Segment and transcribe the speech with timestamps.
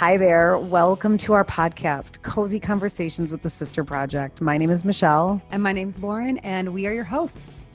[0.00, 0.56] Hi there.
[0.56, 4.40] Welcome to our podcast, Cozy Conversations with the Sister Project.
[4.40, 5.42] My name is Michelle.
[5.50, 7.66] And my name's Lauren, and we are your hosts.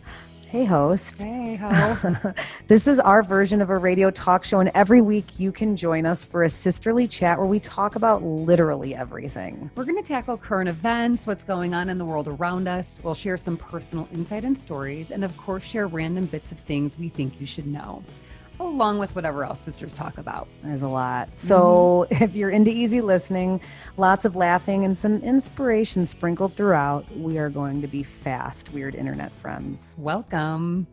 [0.47, 1.22] Hey, host.
[1.22, 2.33] Hey, ho.
[2.67, 6.08] this is our version of a radio talk show, and every week you can join
[6.08, 9.69] us for a sisterly chat where we talk about literally everything.
[9.76, 12.99] We're going to tackle current events, what's going on in the world around us.
[13.03, 16.98] We'll share some personal insight and stories, and of course, share random bits of things
[16.98, 18.04] we think you should know
[18.59, 20.48] along with whatever else sisters talk about.
[20.64, 21.30] There's a lot.
[21.38, 22.23] So mm-hmm.
[22.23, 23.62] if you're into easy listening,
[23.98, 28.95] lots of laughing, and some inspiration sprinkled throughout, we are going to be fast, weird
[28.95, 29.95] internet friends.
[29.98, 30.88] Welcome.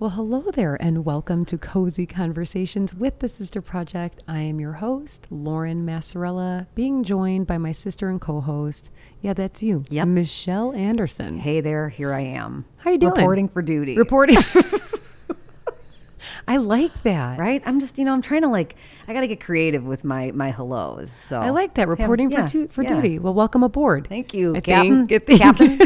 [0.00, 4.22] Well, hello there, and welcome to Cozy Conversations with the Sister Project.
[4.28, 8.92] I am your host, Lauren Massarella, being joined by my sister and co-host.
[9.22, 10.06] Yeah, that's you, yep.
[10.06, 11.40] Michelle Anderson.
[11.40, 12.64] Hey there, here I am.
[12.76, 13.14] How you doing?
[13.14, 13.96] Reporting for duty.
[13.96, 14.36] Reporting.
[16.46, 17.38] I like that.
[17.38, 17.64] Right?
[17.64, 20.30] Aye'm just, you know, I'm trying to like, I got to get creative with my
[20.32, 21.10] my hellos.
[21.10, 22.88] So I like that reporting yeah, for yeah, for yeah.
[22.88, 23.18] duty.
[23.18, 24.06] Well, welcome aboard.
[24.08, 25.06] Thank you, I Captain.
[25.06, 25.40] Think, think.
[25.40, 25.80] Captain.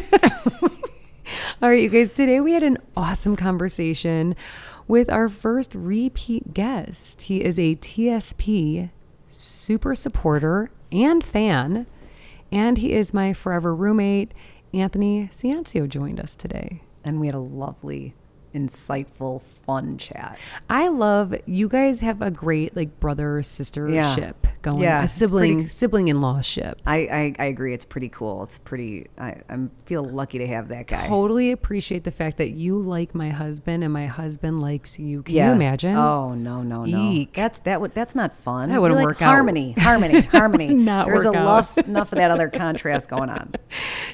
[1.63, 2.11] All right, you guys.
[2.11, 4.35] Today we had an awesome conversation
[4.89, 7.23] with our first repeat guest.
[7.23, 8.91] He is a TSP
[9.29, 11.87] super supporter and fan,
[12.51, 14.33] and he is my forever roommate.
[14.75, 18.15] Anthony Ciancio joined us today, and we had a lovely
[18.55, 20.39] insightful, fun chat.
[20.69, 24.15] I love you guys have a great like brother sister yeah.
[24.15, 24.83] ship going.
[24.83, 26.81] Yeah, a sibling pretty, sibling in law ship.
[26.87, 27.75] I, I, I agree.
[27.75, 28.45] It's pretty cool.
[28.45, 29.09] It's pretty.
[29.19, 31.07] I I feel lucky to have that guy.
[31.09, 35.23] Totally appreciate the fact that you like my husband and my husband likes you.
[35.23, 35.49] Can yeah.
[35.49, 35.97] you imagine?
[35.97, 37.11] Oh no no no.
[37.11, 37.35] Eek.
[37.35, 38.71] That's that would that's not fun.
[38.71, 39.83] That wouldn't like work harmony, out.
[39.83, 40.75] Harmony, harmony, harmony.
[40.75, 41.77] not There's a out.
[41.79, 43.53] enough of that other contrast going on.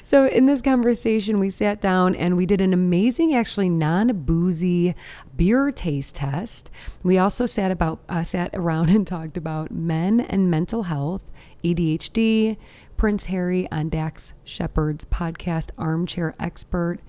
[0.01, 4.95] So in this conversation, we sat down and we did an amazing, actually non boozy
[5.39, 6.69] beer taste test.
[7.01, 11.21] We also sat about uh, sat around and talked about men and mental health,
[11.63, 12.57] ADHD,
[12.97, 16.99] Prince Harry on Dax Shepard's podcast Armchair Expert,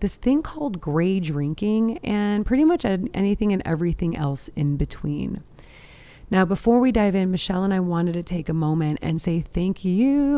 [0.00, 5.44] this thing called gray drinking, and pretty much anything and everything else in between.
[6.30, 9.40] Now, before we dive in, Michelle and I wanted to take a moment and say
[9.40, 10.36] thank you.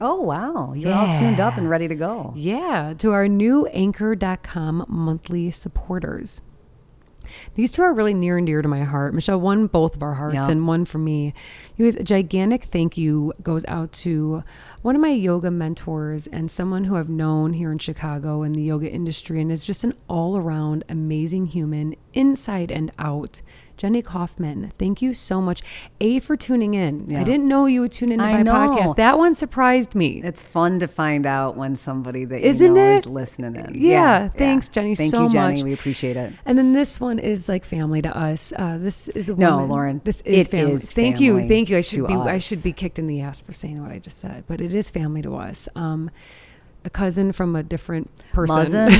[0.00, 0.74] Oh, wow.
[0.74, 1.06] You're yeah.
[1.06, 2.34] all tuned up and ready to go.
[2.36, 6.42] Yeah, to our new anchor.com monthly supporters.
[7.54, 9.14] These two are really near and dear to my heart.
[9.14, 10.50] Michelle, one both of our hearts, yeah.
[10.50, 11.34] and one for me.
[11.76, 14.42] You guys, a gigantic thank you goes out to
[14.82, 18.62] one of my yoga mentors and someone who I've known here in Chicago in the
[18.62, 23.42] yoga industry and is just an all around amazing human, inside and out.
[23.80, 25.62] Jenny Kaufman, thank you so much.
[26.02, 27.08] A for tuning in.
[27.08, 27.22] Yeah.
[27.22, 28.52] I didn't know you would tune into I my know.
[28.52, 28.96] podcast.
[28.96, 30.20] That one surprised me.
[30.22, 32.96] It's fun to find out when somebody that Isn't you know it?
[32.96, 33.72] is listening in.
[33.74, 33.90] Yeah.
[34.24, 34.28] yeah.
[34.28, 35.54] Thanks, Jenny, thank so you, Jenny.
[35.54, 35.64] much.
[35.64, 36.34] We appreciate it.
[36.44, 38.52] And then this one is like family to us.
[38.54, 39.70] Uh, this is a no, woman.
[39.70, 40.00] Lauren.
[40.04, 40.74] This is family.
[40.74, 41.78] Is thank you, thank you.
[41.78, 42.26] I should be us.
[42.26, 44.74] I should be kicked in the ass for saying what I just said, but it
[44.74, 45.70] is family to us.
[45.74, 46.10] Um,
[46.84, 48.88] a cousin from a different person.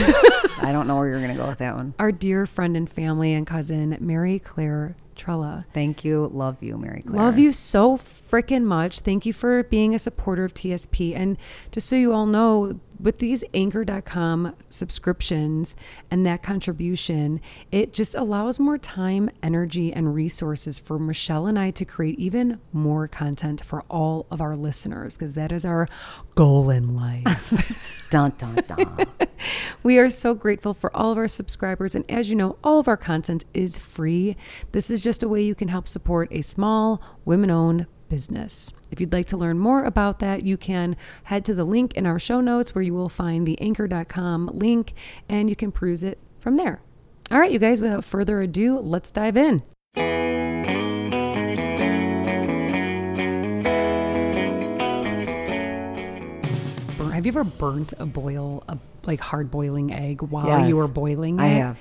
[0.63, 1.95] I don't know where you're going to go with that one.
[1.99, 5.65] Our dear friend and family and cousin, Mary Claire Trella.
[5.73, 6.31] Thank you.
[6.33, 7.23] Love you, Mary Claire.
[7.23, 9.01] Love you so freaking much.
[9.01, 11.15] Thank you for being a supporter of TSP.
[11.15, 11.37] And
[11.73, 15.77] just so you all know, with these anchor.com subscriptions
[16.11, 17.41] and that contribution,
[17.71, 22.61] it just allows more time, energy, and resources for Michelle and I to create even
[22.73, 25.89] more content for all of our listeners because that is our
[26.35, 28.07] goal in life.
[28.11, 29.07] dun, dun, dun.
[29.83, 31.95] we are so grateful for all of our subscribers.
[31.95, 34.37] And as you know, all of our content is free.
[34.73, 38.75] This is just a way you can help support a small, women owned business.
[38.91, 42.07] If you'd like to learn more about that, you can head to the link in
[42.07, 44.95] our show notes where you will find the anchor.com link
[45.29, 46.81] and you can peruse it from there.
[47.31, 49.63] All right, you guys, without further ado, let's dive in.
[57.21, 60.89] Have you ever burnt a boil, a like hard boiling egg while yes, you were
[60.89, 61.43] boiling it?
[61.43, 61.79] I have.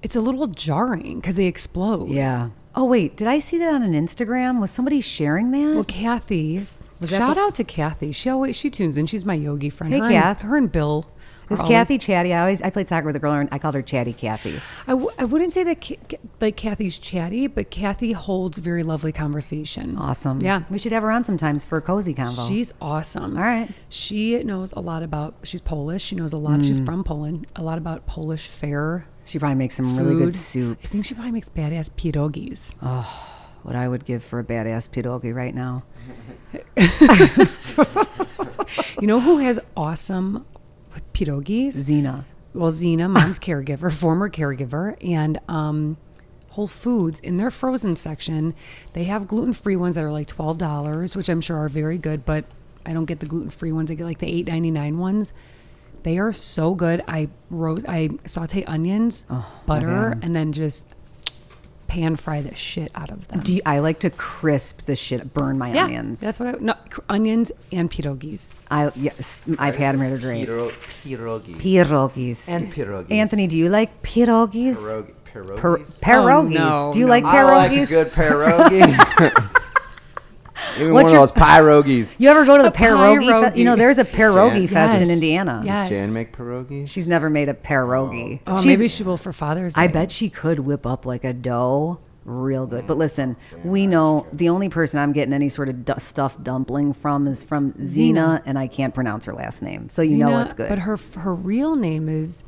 [0.00, 2.08] It's a little jarring because they explode.
[2.08, 2.48] Yeah.
[2.74, 4.60] Oh wait, did I see that on an Instagram?
[4.60, 5.74] Was somebody sharing that?
[5.74, 6.66] Well, Kathy.
[7.00, 8.12] Was shout the- out to Kathy.
[8.12, 9.06] She always she tunes in.
[9.06, 9.92] She's my yogi friend.
[9.92, 10.40] Hey, her Kath.
[10.42, 11.06] And, her and Bill.
[11.50, 12.32] Is Kathy chatty?
[12.32, 14.60] I always I played soccer with a girl and I called her Chatty Kathy.
[14.86, 19.98] I w- I wouldn't say that like Kathy's chatty, but Kathy holds very lovely conversation.
[19.98, 20.40] Awesome.
[20.40, 22.48] Yeah, we should have her on sometimes for a cozy convo.
[22.48, 23.36] She's awesome.
[23.36, 23.68] All right.
[23.88, 25.34] She knows a lot about.
[25.42, 26.04] She's Polish.
[26.04, 26.60] She knows a lot.
[26.60, 26.66] Mm.
[26.66, 27.48] She's from Poland.
[27.56, 29.06] A lot about Polish fare.
[29.30, 30.84] She probably makes some really good soups.
[30.84, 32.74] I think she probably makes badass pierogies.
[32.82, 35.84] Oh what I would give for a badass pierogi right now.
[39.00, 40.46] you know who has awesome
[41.12, 41.72] pierogies?
[41.72, 42.24] Zena.
[42.54, 45.96] Well, Zena, mom's caregiver, former caregiver, and um,
[46.50, 48.54] Whole Foods in their frozen section.
[48.92, 51.98] They have gluten free ones that are like twelve dollars, which I'm sure are very
[51.98, 52.44] good, but
[52.84, 53.90] I don't get the gluten free ones.
[53.90, 55.32] I get like the eight ninety nine ones.
[56.02, 57.02] They are so good.
[57.06, 60.86] I roast, I saute onions, oh, butter, and then just
[61.90, 63.40] pan fry the shit out of them.
[63.40, 66.20] Do you, I like to crisp the shit, burn my yeah, onions.
[66.20, 66.74] that's what I no,
[67.08, 68.54] onions and pierogies.
[68.70, 70.00] I yes, I've had them.
[70.02, 70.46] They're great.
[70.46, 71.54] Piro- pierogi.
[71.56, 72.48] Pierogies.
[72.48, 73.10] And pierogies.
[73.10, 74.76] Anthony, do you like pierogies?
[74.76, 75.14] Pierogi.
[75.24, 75.44] Per-
[75.78, 76.00] Pierogies.
[76.00, 76.50] pierogies.
[76.50, 77.10] no, do you no.
[77.10, 77.30] like pierogies?
[77.30, 79.60] I like a good pierogi.
[80.78, 82.18] Even What's one your- of those pierogies.
[82.20, 83.50] you ever go to the A pierogi?
[83.52, 85.62] Fe- you know, there's a pierogi Jan- fest in Indiana.
[85.64, 85.82] Yeah.
[85.82, 86.06] Does Yes.
[86.06, 86.88] Jan make pierogies?
[86.88, 88.40] She's never made a pierogi.
[88.46, 89.82] Oh, oh She's- maybe she will for Father's Day.
[89.82, 92.86] I bet she could whip up like a dough real good.
[92.86, 92.98] But mm.
[92.98, 97.26] listen, we know the only person I'm getting any sort of du- stuffed dumpling from
[97.26, 99.88] is from Zena, and I can't pronounce her last name.
[99.88, 100.68] So you know it's good.
[100.68, 102.44] But her her real name is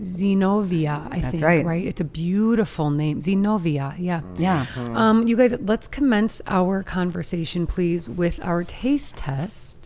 [0.00, 1.06] Zenovia.
[1.10, 1.44] I That's think.
[1.44, 1.64] right.
[1.64, 1.86] Right.
[1.86, 3.94] It's a beautiful name, Zenovia.
[3.98, 4.22] Yeah.
[4.36, 4.66] yeah.
[4.76, 9.76] Um, you guys, let's commence our conversation, please, with our taste test.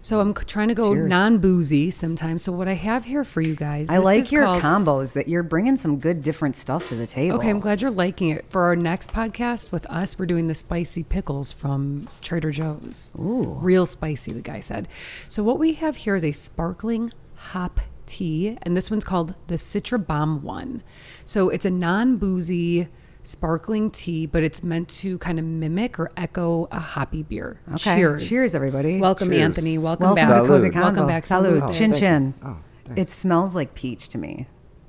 [0.00, 2.42] So I'm trying to go non-boozy sometimes.
[2.42, 5.14] So what I have here for you guys, I this like is your called- combos
[5.14, 7.36] that you're bringing some good different stuff to the table.
[7.38, 8.44] Okay, I'm glad you're liking it.
[8.50, 13.12] For our next podcast with us, we're doing the spicy pickles from Trader Joe's.
[13.18, 13.56] Ooh.
[13.62, 14.88] Real spicy, the guy said.
[15.30, 19.54] So what we have here is a sparkling hop tea, and this one's called the
[19.56, 20.82] Citra Bomb one.
[21.24, 22.88] So it's a non-boozy
[23.22, 27.60] sparkling tea, but it's meant to kind of mimic or echo a hoppy beer.
[27.74, 27.96] Okay.
[27.96, 28.28] Cheers.
[28.28, 28.98] Cheers, everybody.
[29.00, 29.40] Welcome, Cheers.
[29.40, 29.78] Anthony.
[29.78, 30.42] Welcome, Welcome back.
[30.42, 30.72] to Cozy Salud.
[30.72, 30.82] Convo.
[30.82, 31.22] Welcome back.
[31.24, 31.60] Salud.
[31.60, 31.72] Salud.
[31.72, 32.34] Chin chin.
[32.44, 32.56] Oh,
[32.94, 34.46] It smells like peach to me,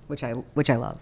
[0.08, 1.00] which I which I love.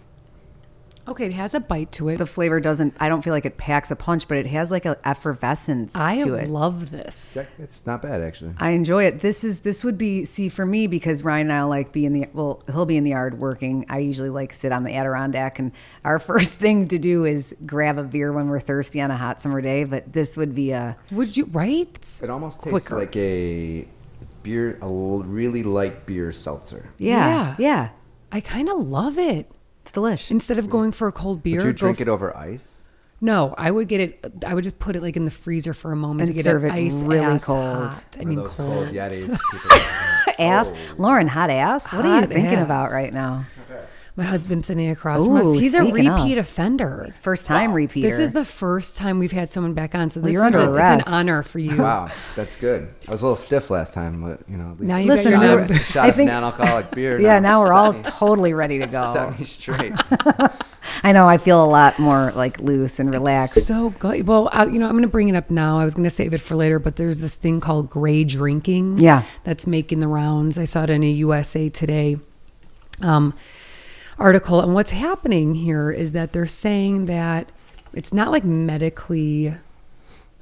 [1.05, 2.17] Okay, it has a bite to it.
[2.17, 2.95] The flavor doesn't.
[2.99, 6.15] I don't feel like it packs a punch, but it has like an effervescence I
[6.23, 6.47] to it.
[6.47, 7.35] love this.
[7.39, 8.53] Yeah, It's not bad actually.
[8.57, 9.19] I enjoy it.
[9.19, 12.13] This is this would be see for me because Ryan and I like be in
[12.13, 13.85] the well he'll be in the yard working.
[13.89, 15.71] I usually like sit on the Adirondack and
[16.05, 19.41] our first thing to do is grab a beer when we're thirsty on a hot
[19.41, 19.83] summer day.
[19.83, 22.19] But this would be a Would you, right?
[22.23, 22.95] It almost tastes Quicker.
[22.97, 23.87] like a
[24.41, 26.89] beer, a l- really light beer seltzer.
[26.97, 27.55] yeah Yeah.
[27.59, 27.89] yeah,
[28.31, 29.51] I kind of love it.
[29.83, 30.31] It's delish.
[30.31, 32.81] Instead of going for a cold beer, Would you drink f- it over ice?
[33.21, 34.33] No, I would get it.
[34.45, 36.43] I would just put it like in the freezer for a moment And to get
[36.43, 37.93] serve it it ice really ass cold.
[37.93, 38.05] hot.
[38.17, 38.87] I Or mean, those cold.
[38.89, 39.37] Yetis.
[40.39, 40.95] ass, Oh.
[40.97, 41.93] Lauren, hot ass.
[41.93, 42.65] What are you Hot thinking ass.
[42.65, 43.45] about right now?
[44.15, 45.53] My husband's sitting across from us.
[45.55, 46.19] He's a speaking of.
[46.21, 47.15] repeat offender.
[47.21, 48.07] First time repeater.
[48.07, 50.69] This is the first time we've had someone back on, so this you're is under
[50.69, 50.99] a, arrest.
[50.99, 51.75] it's an honor for you.
[51.81, 52.93] wow, that's good.
[53.07, 55.31] I was a little stiff last time, but you know, at least Now you Listen,
[55.31, 57.19] got we your were- shot, a shot I of think- non-alcoholic beer.
[57.19, 57.39] yeah.
[57.39, 59.13] Now we're set all me- totally ready to go.
[59.15, 59.93] set me straight.
[61.03, 61.27] I know.
[61.27, 63.65] I feel a lot more like loose and relaxed.
[63.65, 64.27] So good.
[64.27, 65.79] Well, I, you know, I'm going to bring it up now.
[65.79, 68.99] I was going to save it for later, but there's this thing called gray drinking.
[68.99, 69.23] Yeah.
[69.43, 70.59] That's making the rounds.
[70.59, 72.17] I saw it in a USA Today
[73.01, 73.33] um,
[74.17, 74.61] article.
[74.61, 77.51] And what's happening here is that they're saying that
[77.93, 79.55] it's not like medically,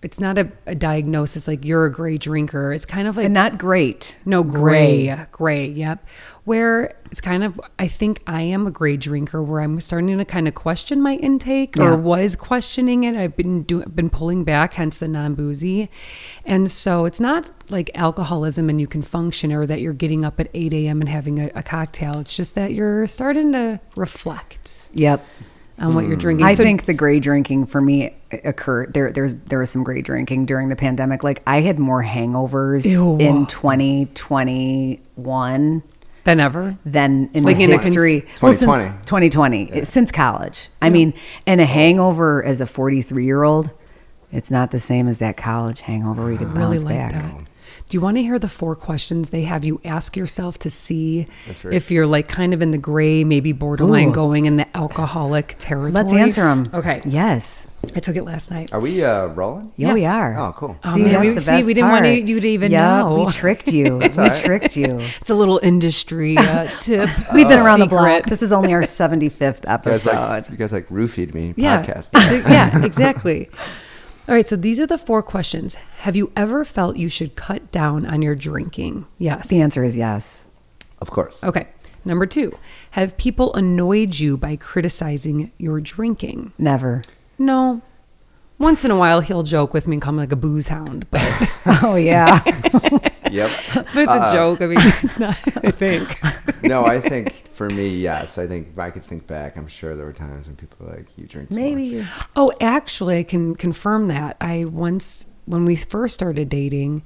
[0.03, 2.73] it's not a, a diagnosis like you're a gray drinker.
[2.73, 4.17] It's kind of like and not great.
[4.25, 6.05] no, gray, gray, yep.
[6.43, 10.25] Where it's kind of, I think I am a gray drinker where I'm starting to
[10.25, 11.83] kind of question my intake Yeah.
[11.83, 13.15] or was questioning it.
[13.15, 15.89] I've been doing, been pulling back, hence the non boozy.
[16.45, 20.39] And so it's not like alcoholism and you can function or that you're getting up
[20.39, 20.99] at 8 a.m.
[21.01, 22.17] and having a, a cocktail.
[22.19, 25.23] It's just that you're starting to reflect Yep.
[25.79, 26.21] On what you're mm.
[26.21, 26.45] drinking.
[26.45, 29.11] I So- think the gray drinking for me occurred there.
[29.11, 31.23] There's there was some gray drinking during the pandemic.
[31.23, 33.17] Like I had more hangovers Ew.
[33.17, 35.83] in 2021
[36.23, 36.77] than ever.
[36.85, 38.25] than in Like the in a cons- history.
[38.41, 39.65] well, since 2020.
[39.65, 40.69] 2020, since college.
[40.81, 41.13] I mean,
[41.47, 43.71] and a hangover as a 43 year old,
[44.31, 47.11] it's not the same as that college hangover where you could really bounce like back.
[47.13, 47.35] that.
[47.91, 51.27] Do you want to hear the four questions they have you ask yourself to see
[51.61, 51.73] right.
[51.73, 54.13] if you're like kind of in the gray, maybe borderline Ooh.
[54.13, 55.91] going in the alcoholic territory?
[55.91, 56.69] Let's answer them.
[56.73, 57.01] Okay.
[57.03, 57.67] Yes.
[57.93, 58.71] I took it last night.
[58.71, 59.73] Are we uh, rolling?
[59.75, 59.93] Yeah, Yeah.
[59.93, 60.37] we are.
[60.39, 60.77] Oh, cool.
[60.85, 63.25] Oh, See, man, that's we- the see, we didn't want you to even yeah, know.
[63.25, 63.83] We tricked you.
[63.97, 64.41] we all right.
[64.41, 64.97] tricked you.
[65.19, 67.09] It's a little industry uh, tip.
[67.33, 68.23] We've been around the block.
[68.23, 70.13] This is only our 75th You guys episode.
[70.15, 71.83] like you guys like roofied me Yeah.
[71.83, 72.11] podcast.
[72.47, 73.49] Yeah, exactly.
[74.31, 75.75] All right, so these are the four questions.
[75.75, 79.05] Have you ever felt you should cut down on your drinking?
[79.17, 79.49] Yes.
[79.49, 80.45] the answer is yes.
[80.99, 81.43] Of course.
[81.43, 81.67] Okay.
[82.05, 82.57] Number two,
[82.91, 86.53] have people annoyed you by criticizing your drinking?
[86.57, 87.01] Never.
[87.37, 87.81] No.
[88.61, 91.09] Once in a while, he'll joke with me and call me like a booze hound,
[91.09, 91.21] but,
[91.83, 92.41] Oh, yeah.
[93.31, 93.49] Yep.
[93.73, 94.61] but it's a uh, joke.
[94.61, 95.29] I mean, it's not,
[95.65, 96.17] I think.
[96.63, 98.37] no, I think for me, yes.
[98.37, 100.93] I think if I could think back, I'm sure there were times when people were
[100.97, 102.01] like, "You drink too Maybe.
[102.01, 104.35] much." Oh, actually, I can confirm that.
[104.41, 107.03] I once, when we first started dating,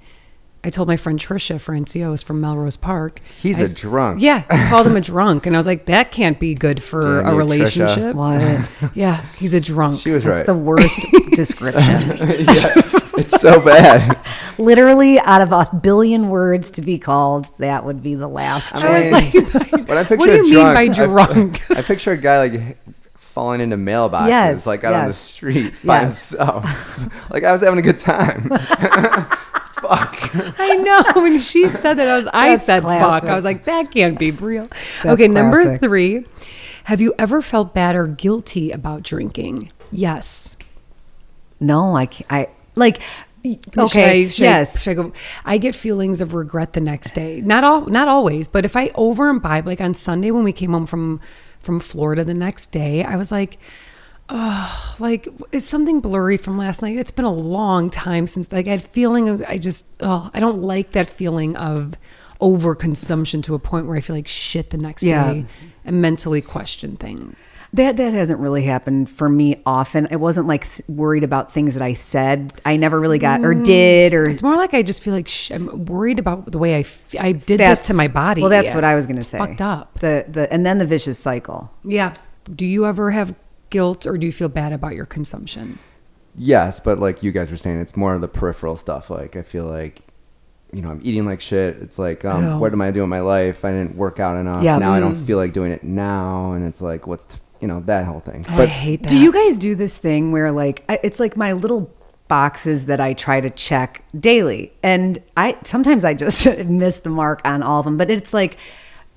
[0.65, 3.21] I told my friend Trisha Francios from Melrose Park.
[3.39, 4.19] He's I a s- drunk.
[4.19, 7.01] Yeah, I called him a drunk, and I was like, that can't be good for
[7.01, 7.37] Damn a you, Trisha.
[7.37, 8.15] relationship.
[8.15, 8.69] What?
[8.95, 9.99] Yeah, he's a drunk.
[9.99, 10.45] She was That's right.
[10.47, 10.99] the worst
[11.33, 11.83] description.
[11.83, 12.73] yeah,
[13.17, 14.19] it's so bad.
[14.57, 18.73] Literally, out of a billion words to be called, that would be the last.
[18.73, 18.81] I
[19.11, 19.33] choice.
[19.35, 21.71] mean, when I picture What do a you mean by I- drunk?
[21.71, 22.77] I, picture a guy like
[23.15, 26.29] falling into mailboxes, Yes, like out on the street by Yes.
[26.31, 27.29] himself.
[27.31, 28.49] like I was having a good time.
[29.87, 30.55] Fuck.
[30.59, 31.21] I know.
[31.21, 33.23] When she said that, I was I That's said fuck.
[33.23, 34.69] I was like, that can't be real.
[35.05, 36.25] okay, number three.
[36.85, 39.71] Have you ever felt bad or guilty about drinking?
[39.91, 40.57] Yes.
[41.59, 42.31] no, I can't.
[42.31, 43.01] I like.
[43.43, 44.23] Should Okay.
[44.23, 44.81] I- should I- yes.
[44.81, 45.13] should I, go?
[45.45, 47.41] I get feelings of regret the next day.
[47.41, 50.71] Not all, not always, but if I over imbibe, like on Sunday when we came
[50.71, 51.21] home from
[51.59, 53.57] from Florida the next day, I was like,
[54.29, 56.97] oh, like it's something blurry from last night.
[56.97, 59.29] It's been a long time since like I had feeling.
[59.29, 61.95] Of, I just, oh, I don't like that feeling of
[62.41, 65.31] overconsumption to a point where I feel like shit the next Yeah.
[65.33, 65.45] day
[65.85, 67.57] and mentally question things.
[67.73, 70.07] That that hasn't really happened for me often.
[70.11, 72.53] I wasn't like worried about things that I said.
[72.65, 75.27] I never really got or mm, did or It's more like I just feel like
[75.27, 78.41] sh- I'm worried about the way I f- I did this to my body.
[78.41, 79.37] Well, that's what I was going to say.
[79.37, 79.99] Fucked up.
[79.99, 81.71] The the and then the vicious cycle.
[81.83, 82.13] Yeah.
[82.53, 83.33] Do you ever have
[83.69, 85.79] guilt or do you feel bad about your consumption?
[86.37, 89.09] Yes, but like you guys were saying, it's more of the peripheral stuff.
[89.09, 90.01] Like I feel like,
[90.73, 91.77] you know, I'm eating like shit.
[91.77, 92.57] It's like, um, Oh.
[92.57, 93.63] what am I doing in my life?
[93.63, 94.61] I didn't work out enough.
[94.63, 94.77] Yeah.
[94.77, 95.25] Now I don't Mm.
[95.25, 98.45] feel like doing it now, and it's like, what's t- you know that whole thing.
[98.49, 99.09] I But hate that.
[99.09, 101.89] Do you guys do this thing where like I- it's like my little
[102.27, 107.39] boxes that I try to check daily, and I sometimes I just miss the mark
[107.45, 107.95] on all of them.
[107.95, 108.57] But it's like,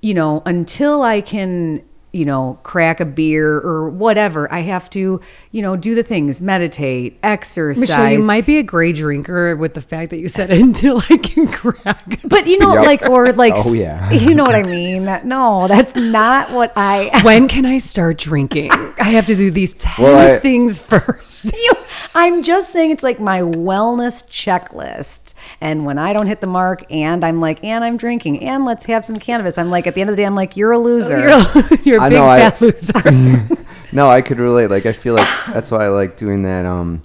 [0.03, 1.83] you know, until I can,
[2.19, 5.21] you know, crack a beer or whatever, I have to,
[5.53, 7.81] you know, do the things, meditate, exercise.
[7.81, 11.17] Michelle, you might be a gray drinker with the fact that you said until I
[11.19, 12.21] can crack.
[12.25, 12.85] but you know, Yep.
[12.87, 14.11] like or like, Oh, yeah.
[14.27, 15.05] you know what I mean?
[15.05, 17.21] That- No, that's not what I.
[17.23, 18.73] when can I start drinking?
[18.73, 21.53] I have to do these 10 Well, I- things first.
[21.55, 21.73] you,
[22.15, 25.35] I'm just saying it's like my wellness checklist.
[25.61, 28.85] And when I don't hit the mark and I'm like, and I'm drinking and let's
[28.87, 30.79] have some cannabis, I'm like, at the end of the day, I'm like, you're a
[30.79, 31.19] loser.
[31.19, 33.57] You're, a- you're a I big know, I- fat loser.
[33.93, 34.69] no, I could relate.
[34.71, 36.67] Like I feel like that's why I like doing that.
[36.67, 37.03] Um,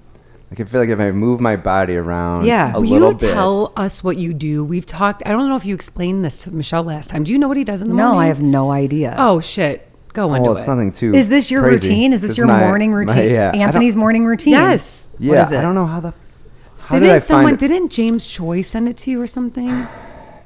[0.51, 2.71] I can feel like if I move my body around, Yeah.
[2.75, 3.33] a Will little you bit.
[3.33, 4.63] tell us what you do?
[4.63, 5.23] We've talked.
[5.25, 7.23] I don't know if you explained this to Michelle last time.
[7.23, 8.17] Do you know what he does in the no, morning?
[8.19, 9.15] No, I have no idea.
[9.17, 9.89] Oh shit!
[10.13, 10.67] Go into Oh, it's it.
[10.67, 11.13] nothing too.
[11.13, 11.89] Is this your crazy.
[11.89, 12.13] routine?
[12.13, 13.31] Is this It's your my- morning my- routine?
[13.31, 14.53] yeah, Anthony's morning routine.
[14.53, 15.09] Yes.
[15.19, 15.57] Yeah, is it?
[15.57, 16.09] I don't know how the.
[16.09, 16.19] f-
[16.85, 17.45] How Didn't did I someone?
[17.53, 17.67] find it?
[17.67, 19.87] Didn't James Choi send it to you or something?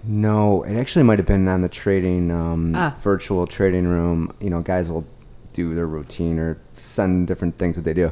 [0.03, 2.93] No, it actually might have been on the trading um, Ah.
[3.01, 4.31] virtual trading room.
[4.39, 5.05] You know, guys will
[5.53, 8.11] do their routine or send different things that they do,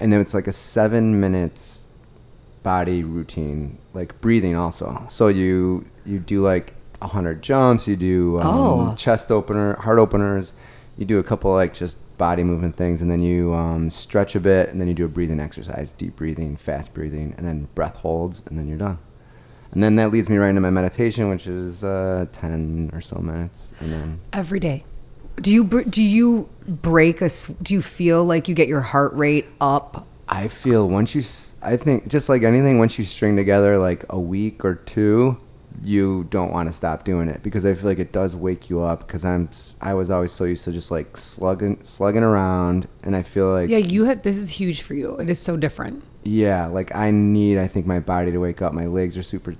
[0.00, 1.86] and then it's like a seven minutes
[2.62, 5.02] body routine, like breathing also.
[5.08, 8.46] So you you do like a hundred jumps, you do um,
[8.90, 8.94] Oh.
[8.96, 10.52] chest opener, heart openers,
[11.00, 14.40] you do a couple like just body movement things, and then you um, stretch a
[14.40, 17.96] bit, and then you do a breathing exercise, deep breathing, fast breathing, and then breath
[17.96, 18.98] holds, and then you're done.
[19.72, 23.16] And then that leads me right into my meditation, which is uh, 10 or so
[23.20, 23.72] minutes.
[23.80, 24.84] And then, Every day.
[25.40, 27.30] Do you br- do you break a?
[27.62, 30.06] Do you feel like you get your heart rate up?
[30.28, 34.04] I feel once you, s- I think just like anything, once you string together like
[34.10, 35.38] a week or two,
[35.82, 38.80] you don't want to stop doing it because I feel like it does wake you
[38.80, 39.06] up.
[39.06, 39.48] Because I'm,
[39.80, 43.70] I was always so used to just like slugging, slugging around, and I feel like
[43.70, 44.22] Yeah, you have.
[44.22, 45.16] This is huge for you.
[45.16, 46.04] It is so different.
[46.22, 48.72] Yeah, like I need, I think, my body to wake up.
[48.74, 49.54] My legs are super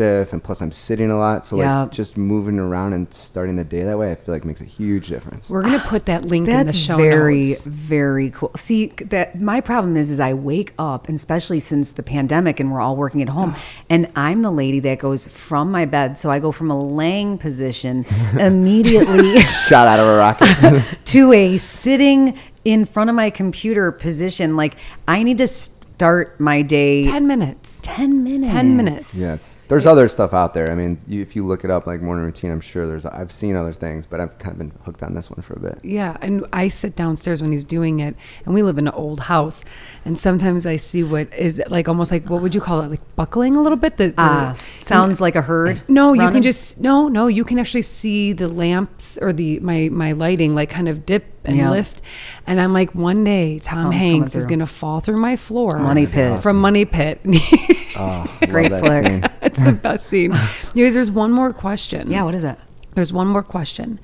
[0.00, 1.44] stiff, and plus I'm sitting a lot.
[1.44, 1.82] So Yeah.
[1.82, 4.64] like just moving around and starting the day that way, I feel like makes a
[4.64, 5.50] huge difference.
[5.50, 7.66] We're gonna put that link in the show very, notes.
[7.66, 8.50] very cool.
[8.56, 12.72] See, that my problem is, is I wake up, and especially since the pandemic, and
[12.72, 13.54] we're all working at home,
[13.90, 16.18] and I'm the lady that goes from my bed.
[16.18, 18.06] So I go from a laying position
[18.38, 20.98] immediately Shot out of a rocket.
[21.04, 24.56] to a sitting in front of my computer position.
[24.56, 24.76] Like
[25.06, 27.80] I need to start my day Ten minutes.
[27.82, 28.48] 10 minutes.
[28.48, 29.18] Ten minutes.
[29.20, 30.70] yes, there's other stuff out there.
[30.70, 33.06] I mean, you, if you look it up, like morning routine, I'm sure there's.
[33.06, 35.60] I've seen other things, but I've kind of been hooked on this one for a
[35.60, 35.78] bit.
[35.82, 39.20] Yeah, and I sit downstairs when he's doing it, and we live in an old
[39.20, 39.64] house,
[40.04, 43.16] and sometimes I see what is like almost like what would you call it, like
[43.16, 43.96] buckling a little bit.
[43.96, 45.80] The, the- Ah, sounds like a herd.
[45.88, 46.42] no, you can running.
[46.42, 50.68] just no, no, you can actually see the lamps or the my my lighting like
[50.68, 51.70] kind of dip and Yeah.
[51.70, 52.02] lift,
[52.46, 56.06] and I'm like, one day Tom Something's Hanks is gonna fall through my floor, Money
[56.06, 56.42] Pit.
[56.42, 57.20] from Money Pit.
[57.96, 59.06] Oh, Great love flick.
[59.06, 59.24] scene.
[59.42, 60.32] it's the best scene.
[60.74, 62.10] You guys, there's one more question.
[62.10, 62.58] Yeah, what is it?
[62.94, 64.00] There's one more question.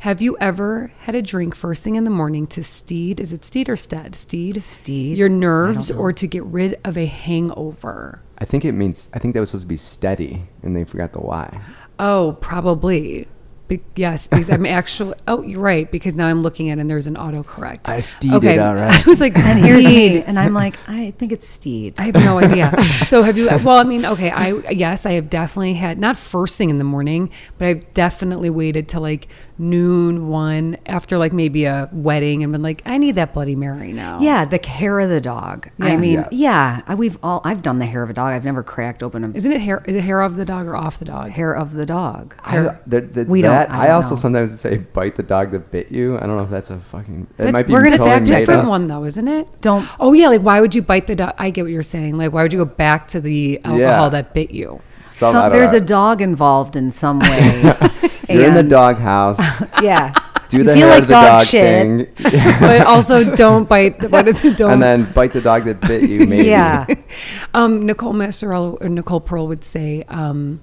[0.00, 3.20] Have you ever had a drink first thing in the morning to steed?
[3.20, 4.14] Is it steed or stead?
[4.14, 4.60] Steed.
[4.60, 5.16] Steed?
[5.16, 8.20] Your nerves, or to get rid of a hangover?
[8.38, 9.08] I think it means.
[9.14, 11.60] I think that was supposed to be steady, and they forgot the Y.
[11.98, 13.28] Oh, probably.
[13.66, 15.14] Be- yes, because I'm actually.
[15.26, 15.90] Oh, you're right.
[15.90, 17.88] Because now I'm looking at it and there's an autocorrect.
[17.88, 19.06] I steeded, all right.
[19.06, 21.94] I was like, And here's me, and I'm like, I think it's Steed.
[21.98, 22.74] I have no idea.
[22.82, 23.48] so have you?
[23.64, 24.30] Well, I mean, okay.
[24.30, 28.50] I yes, I have definitely had not first thing in the morning, but I've definitely
[28.50, 29.28] waited till like
[29.58, 33.92] noon, one after like maybe a wedding, and been like, I need that Bloody Mary
[33.92, 34.20] now.
[34.20, 35.68] Yeah, the hair of the dog.
[35.78, 35.86] Yeah.
[35.86, 36.28] I mean, Yes.
[36.32, 37.40] yeah, I- we've all.
[37.44, 38.32] I've done the hair of a dog.
[38.32, 39.82] I've never cracked open a Isn't it hair?
[39.86, 41.30] Is it hair of the dog or off the dog?
[41.30, 42.34] hair of the dog.
[42.44, 44.16] I, there, that's We don't- I I, don't also know.
[44.16, 46.16] sometimes say bite the dog that bit you.
[46.16, 47.22] I don't know if that's a fucking.
[47.30, 48.68] It That's- might be we're gonna That's a different us.
[48.68, 49.48] one though, isn't it?
[49.60, 51.34] Don't- Oh yeah, like why would you bite the dog?
[51.38, 52.18] I get what you're saying.
[52.18, 54.08] Like why would you go back to the alcohol Yeah.
[54.08, 54.80] that bit you?
[55.06, 55.78] Some- Some, there's know.
[55.78, 57.74] a dog involved in some way.
[58.28, 59.40] You're in the And- dog house.
[59.82, 60.12] Yeah.
[60.48, 62.16] Do You the feel hair like of the dog dog, shit.
[62.22, 63.98] thing, But also don't bite.
[63.98, 64.58] The, what is it?
[64.58, 64.72] Don't.
[64.72, 66.26] and then bite the dog that bit you.
[66.26, 66.48] Maybe.
[66.48, 66.86] Yeah.
[67.54, 70.60] Um, Nicole Massarella or Nicole Pearl would say, um,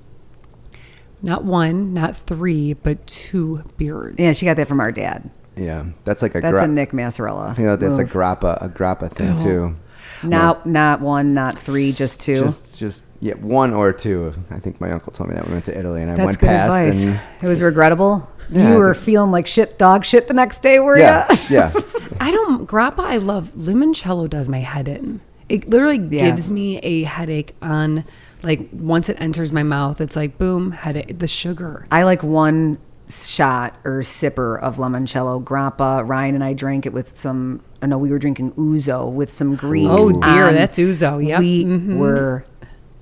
[1.21, 4.15] not one, not three, but two beers.
[4.19, 5.29] Yeah, she got that from our dad.
[5.55, 5.85] Yeah.
[6.03, 6.41] That's like a.
[6.41, 7.49] That's gra- a Nick Massarella.
[7.49, 9.75] I think that- that's a grappa, a grappa thing too.
[10.23, 12.35] Not not one, not three, just two.
[12.35, 14.33] Just, just yeah, one or two.
[14.49, 16.39] I think my uncle told me that we went to Italy and I That's went
[16.39, 17.03] good past advice.
[17.03, 18.27] and It was regrettable.
[18.49, 21.55] Yeah, you were feeling like shit, dog shit the next day, were yeah, you?
[21.55, 21.73] yeah.
[22.19, 22.99] I don't grappa.
[22.99, 24.29] I love limoncello.
[24.29, 25.21] Does my head in?
[25.49, 26.29] It literally Yeah.
[26.29, 28.03] gives me a headache on
[28.43, 30.01] like once it enters my mouth.
[30.01, 31.17] It's like boom, headache.
[31.19, 31.85] The sugar.
[31.91, 32.77] I like one
[33.11, 36.07] shot or sipper of limoncello grappa.
[36.07, 37.61] Ryan and I drank it with some.
[37.81, 39.87] Oh no, we were drinking ouzo with some Greeks.
[39.89, 41.39] Oh, dear, on- that's ouzo, yep.
[41.39, 41.97] we Mhm.
[41.97, 42.45] were.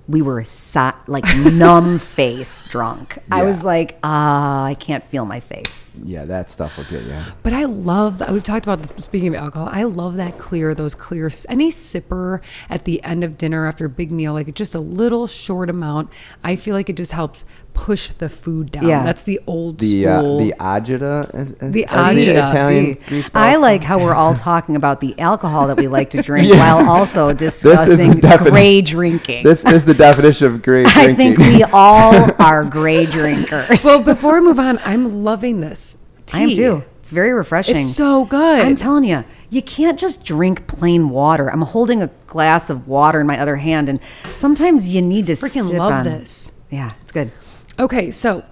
[0.07, 1.23] We were so, like
[1.53, 3.19] numb face drunk.
[3.31, 6.01] I was like, ah, I can't feel my face.
[6.03, 7.15] Yeah, that stuff will get you.
[7.43, 8.23] But I love.
[8.31, 8.91] We've talked about this.
[9.05, 10.73] Speaking of alcohol, I love that clear.
[10.73, 11.29] Those clear.
[11.47, 12.39] Any sipper
[12.71, 16.09] at the end of dinner after a big meal, like just a little short amount.
[16.43, 17.45] I feel like it just helps
[17.85, 18.87] push the food down.
[18.87, 19.03] Yeah.
[19.03, 20.37] that's the old The uh, school.
[20.39, 24.35] the agita, as, as The as agita, Italian See, grease I like how we're all
[24.49, 26.57] talking about the alcohol that we like to drink Yeah.
[26.75, 29.43] while also This the discussing defini- gray drinking.
[29.43, 33.83] This is the definition of gray drinking I think we all are gray drinkers.
[33.85, 35.97] well, before we move on, I'm loving this.
[36.33, 36.83] I am too.
[36.99, 37.77] It's very refreshing.
[37.87, 38.59] It's so good.
[38.65, 41.49] I'm telling you, you can't just drink plain water.
[41.51, 45.33] I'm holding a glass of water in my other hand, and sometimes you need to
[45.33, 46.51] Freaking sip love on- this.
[46.69, 47.31] Yeah, it's good.
[47.79, 48.43] Okay, so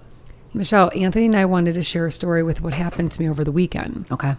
[0.53, 3.43] Michelle, Anthony and I wanted to share a story with what happened to me over
[3.43, 4.07] the weekend.
[4.09, 4.35] Okay.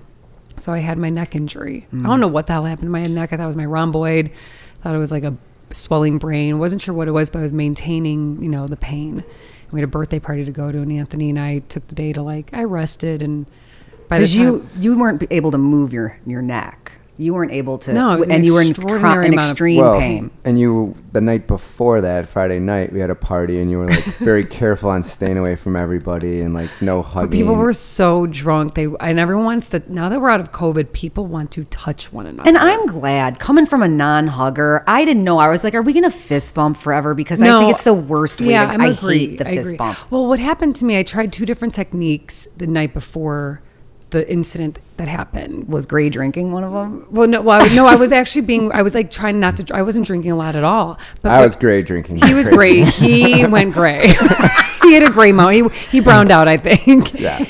[0.57, 1.87] So I had my neck injury.
[1.93, 2.07] I hmm.
[2.07, 3.33] don't know what the hell happened to my neck.
[3.33, 4.31] I thought it was my rhomboid.
[4.83, 5.37] Thought it was like a
[5.71, 6.59] swelling brain.
[6.59, 9.25] Wasn't sure what it was, but I was maintaining, you know, the pain.
[9.71, 12.13] We had a birthday party to go to, and Anthony and I took the day
[12.15, 13.47] to like I rested and
[14.09, 16.93] by the Because time you you weren't able to move your your neck.
[17.21, 17.93] You weren't able to.
[17.93, 20.31] No, it was an and you were in, extraordinary cro- in of- extreme well, pain.
[20.45, 23.87] and you the night before that Friday night we had a party and you were
[23.87, 27.41] like very careful on staying away from everybody and like no hugging.
[27.41, 28.75] people were so drunk.
[28.75, 29.83] They and everyone wants to.
[29.93, 32.49] Now that we're out of COVID, people want to touch one another.
[32.49, 34.85] And I'm glad coming from a non-hugger.
[34.87, 35.39] I didn't know.
[35.39, 37.95] I was like, "Are we going to fist bump forever?" Because I think it's the
[37.95, 38.51] worst way.
[38.51, 39.19] Yeah, to, I'm I agree.
[39.31, 39.79] hate the I fist agree.
[39.79, 40.11] bump.
[40.13, 40.97] Well, what happened to me?
[40.99, 43.61] I tried two different techniques the night before
[44.11, 45.69] the incident that happened.
[45.69, 47.07] Was gray drinking one of them?
[47.11, 48.73] Well, no, well, I was, no, I was actually being.
[48.73, 49.75] I was like trying not to.
[49.75, 50.99] I wasn't drinking a lot at all.
[51.23, 52.19] But I was gray drinking.
[52.19, 52.85] He was Crazy.
[52.85, 52.95] great.
[52.95, 54.09] He went gray.
[54.83, 55.73] he had a gray moment.
[55.73, 57.19] He, he browned out, I think.
[57.19, 57.45] Yeah.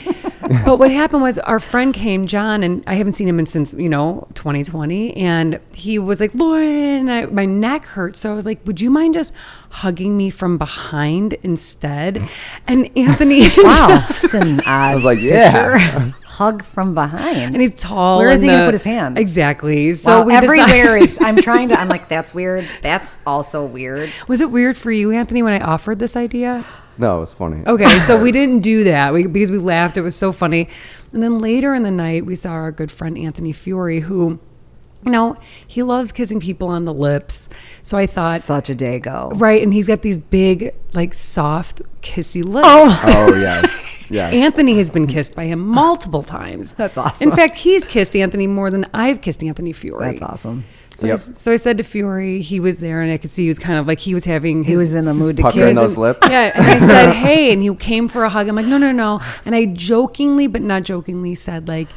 [0.64, 3.74] but what happened was our friend came, John, and I haven't seen him in since
[3.74, 8.20] you know 2020, and he was like, Lauren, I, my neck hurts.
[8.20, 9.32] So I was like, would you mind just
[9.70, 12.20] hugging me from behind instead?
[12.66, 14.66] And Anthony, Wow, it's an odd.
[14.66, 16.12] I was like, yeah.
[16.38, 17.52] Hug from behind.
[17.54, 18.18] and he's tall.
[18.18, 19.18] Where is and he gonna put his hand?
[19.18, 19.92] Exactly.
[19.94, 21.18] So So we decided- everywhere is.
[21.20, 21.78] I'm trying to.
[21.78, 22.64] I'm like, that's weird.
[22.82, 24.10] That's also weird.
[24.28, 26.64] was it weird for you, Anthony, when I offered this idea?
[26.96, 27.62] No, it was funny.
[27.66, 29.96] Okay, so we didn't do that we, because we laughed.
[29.96, 30.68] It was so funny.
[31.12, 34.40] And then later in the night, we saw our good friend Anthony Fury, who,
[35.04, 37.48] you know, he loves kissing people on the lips.
[37.88, 39.30] So I thought, Such a day go.
[39.36, 42.68] right, and he's got these big, like soft, kissy lips.
[42.70, 44.34] Oh, oh yes, yes.
[44.34, 46.72] Anthony has been kissed by him multiple times.
[46.72, 47.30] That's awesome.
[47.30, 50.04] In fact, he's kissed Anthony more than I've kissed Anthony Fiore.
[50.04, 50.64] That's awesome.
[50.96, 51.14] So, I, Yep.
[51.14, 53.58] s- so I said to Fury, he was there, and I could see he was
[53.58, 54.64] kind of like he was having.
[54.64, 55.76] He was in the mood to puckering kiss.
[55.76, 56.28] those lips.
[56.30, 58.48] yeah, and I said, "Hey," and he came for a hug.
[58.48, 61.88] I'm like, "No, no, no," and I jokingly, but not jokingly, said like,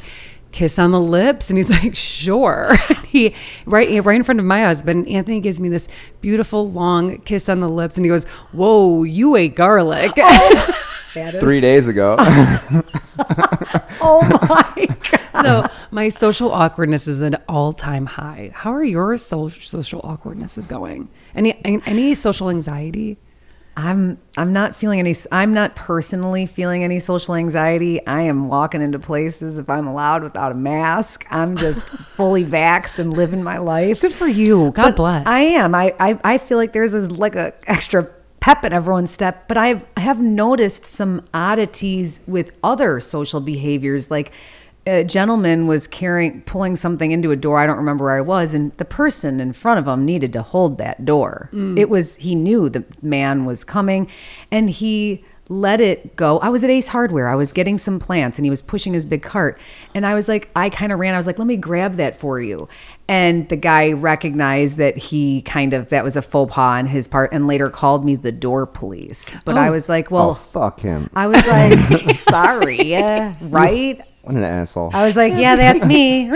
[0.52, 2.74] "Kiss on the lips," and he's like, "Sure."
[3.06, 3.34] he
[3.66, 5.08] right right in front of my husband.
[5.08, 5.88] Anthony gives me this
[6.20, 10.78] beautiful long kiss on the lips, and he goes, "Whoa, you ate garlic." Oh,
[11.14, 12.16] that is- three days ago.
[14.04, 15.18] Oh my god.
[15.42, 18.50] So my social awkwardness is at all time high.
[18.54, 21.08] How are your so- social awkwardnesses going?
[21.34, 23.18] Any any social anxiety?
[23.76, 28.06] I'm I'm not feeling any I'm not personally feeling any social anxiety.
[28.06, 31.24] I am walking into places if I'm allowed without a mask.
[31.30, 31.82] I'm just
[32.16, 34.00] fully vaxxed and living my life.
[34.00, 34.72] Good for you.
[34.72, 35.26] God But bless.
[35.26, 35.74] I am.
[35.74, 39.56] I, I I feel like there's this like a extra pep in everyone's step, but
[39.56, 44.32] I've I have noticed some oddities with other social behaviors like
[44.86, 48.52] a gentleman was carrying pulling something into a door i don't remember where i was
[48.52, 51.48] and the person in front of him needed to hold that door.
[51.52, 51.78] Mm.
[51.78, 54.08] It was he knew the man was coming
[54.50, 56.38] and he let it go.
[56.38, 57.28] I was at ace hardware.
[57.28, 59.60] I was getting some plants and he was pushing his big cart
[59.94, 61.14] and i was like i kind of ran.
[61.14, 62.68] I was like let me grab that for you.
[63.08, 67.08] And the guy recognized that he kind of that was a faux pas on his
[67.08, 69.36] part and later called me the door police.
[69.44, 69.72] But i oh.
[69.72, 71.10] was like well oh fuck him!
[71.14, 72.92] I was like, sorry,
[73.40, 74.00] right?
[74.22, 74.90] What an asshole!
[74.94, 76.22] I was like, yeah, that's me.
[76.30, 76.32] and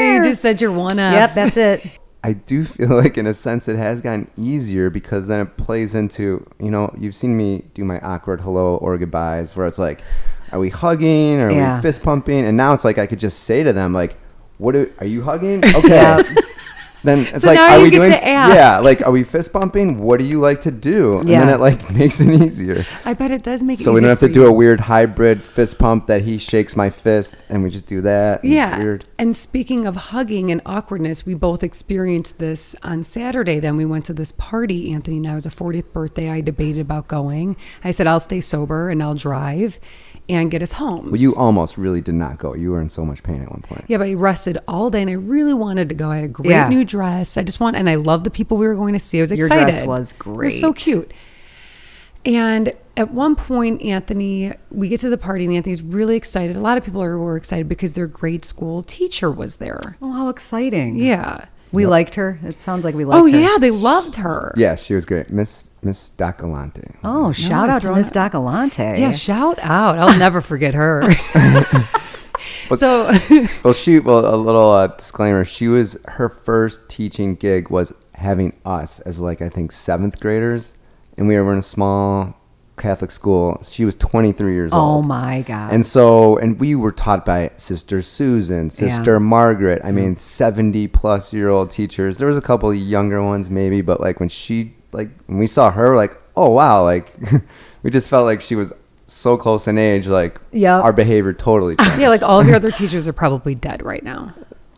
[0.00, 1.12] then you just said your one F.
[1.14, 1.98] yep, that's it.
[2.22, 5.94] I do feel like, in a sense, it has gotten easier because then it plays
[5.94, 10.02] into, you know, you've seen me do my awkward hello or goodbyes where it's like,
[10.52, 11.40] are we hugging?
[11.40, 11.76] Are Yeah.
[11.76, 12.44] we fist pumping?
[12.44, 14.18] And now it's like I could just say to them, like,
[14.58, 15.62] what are, are you hugging?
[15.74, 16.22] Okay.
[17.02, 18.10] Then it's So like, are you we doing?
[18.12, 19.98] Yeah, like, are we fist bumping?
[19.98, 21.18] What do you like to do?
[21.20, 22.82] And then it like makes it easier.
[23.04, 23.84] I bet it does make it easier.
[23.84, 24.46] So we don't have to for do you.
[24.48, 28.42] a weird hybrid fist pump that he shakes my fist and we just do that.
[28.42, 28.78] and Yeah.
[28.78, 29.04] weird.
[29.18, 33.60] And speaking of hugging and awkwardness, we both experienced this on Saturday.
[33.60, 34.92] Then we went to this party.
[34.92, 36.30] Anthony and I it was a 40th birthday.
[36.30, 37.56] I debated about going.
[37.84, 39.78] I said, I'll stay sober and I'll drive
[40.30, 41.10] and get us home.
[41.10, 42.54] Well, you almost really did not go.
[42.54, 43.84] You were in so much pain at one point.
[43.88, 46.10] Yeah, but I rested all day and I really wanted to go.
[46.10, 46.68] I had a great Yeah.
[46.68, 47.36] new dress.
[47.36, 49.18] I just want, and I love the people we were going to see.
[49.18, 49.60] I was Your excited.
[49.62, 50.46] Your dress was great.
[50.46, 51.12] It was so cute.
[52.24, 56.54] And at one point, Anthony, we get to the party and Anthony's really excited.
[56.56, 59.96] A lot of people are, were excited because their grade school teacher was there.
[60.02, 60.96] Oh, how exciting.
[60.96, 61.46] Yeah.
[61.72, 62.38] We liked her.
[62.42, 63.38] It sounds like we liked Oh, her.
[63.38, 64.52] yeah, they loved her.
[64.56, 65.30] Yeah, she was great.
[65.30, 66.94] Miss Miss Dacolante.
[67.04, 68.98] Oh, shout out to Miss it- Dacolante.
[68.98, 69.98] Yeah, shout out.
[69.98, 71.02] I'll never forget her.
[72.74, 73.10] so,
[73.64, 75.44] Well, she well a little uh, disclaimer.
[75.44, 80.74] She was her first teaching gig was having us as like I think seventh graders,
[81.16, 82.36] and we were in a small
[82.76, 83.60] Catholic school.
[83.62, 85.04] She was 23 years Oh old.
[85.04, 85.72] Oh my God.
[85.72, 89.82] And so, and we were taught by Sister Susan, Sister Margaret.
[89.84, 92.16] I mean, 70 plus year old teachers.
[92.18, 95.70] There was a couple younger ones maybe, but like when she, like, when we saw
[95.70, 97.12] her, like, oh wow, like,
[97.82, 98.72] we just felt like she was
[99.06, 100.06] so close in age.
[100.06, 100.84] Like, Yep.
[100.84, 101.98] our behavior totally changed.
[101.98, 104.34] yeah, like all of your other teachers are probably dead right now.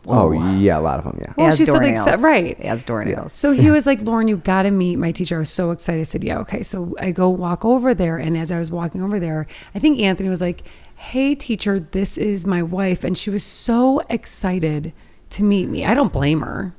[0.07, 1.33] oh, oh yeah, a lot of them, yeah.
[1.37, 2.21] Well, As she said, like, doornails.
[2.21, 2.59] right.
[2.61, 3.31] As doornails.
[3.31, 5.35] So he was like, Lauren, you got to meet my teacher.
[5.37, 6.01] I was so excited.
[6.01, 6.61] I said, yeah, okay.
[6.63, 8.17] So I go walk over there.
[8.17, 10.63] And as I was walking over there, I think Anthony was like,
[10.95, 13.03] hey, teacher, this is my wife.
[13.03, 14.91] And she was so excited
[15.31, 15.85] to meet me.
[15.85, 16.73] I don't blame her.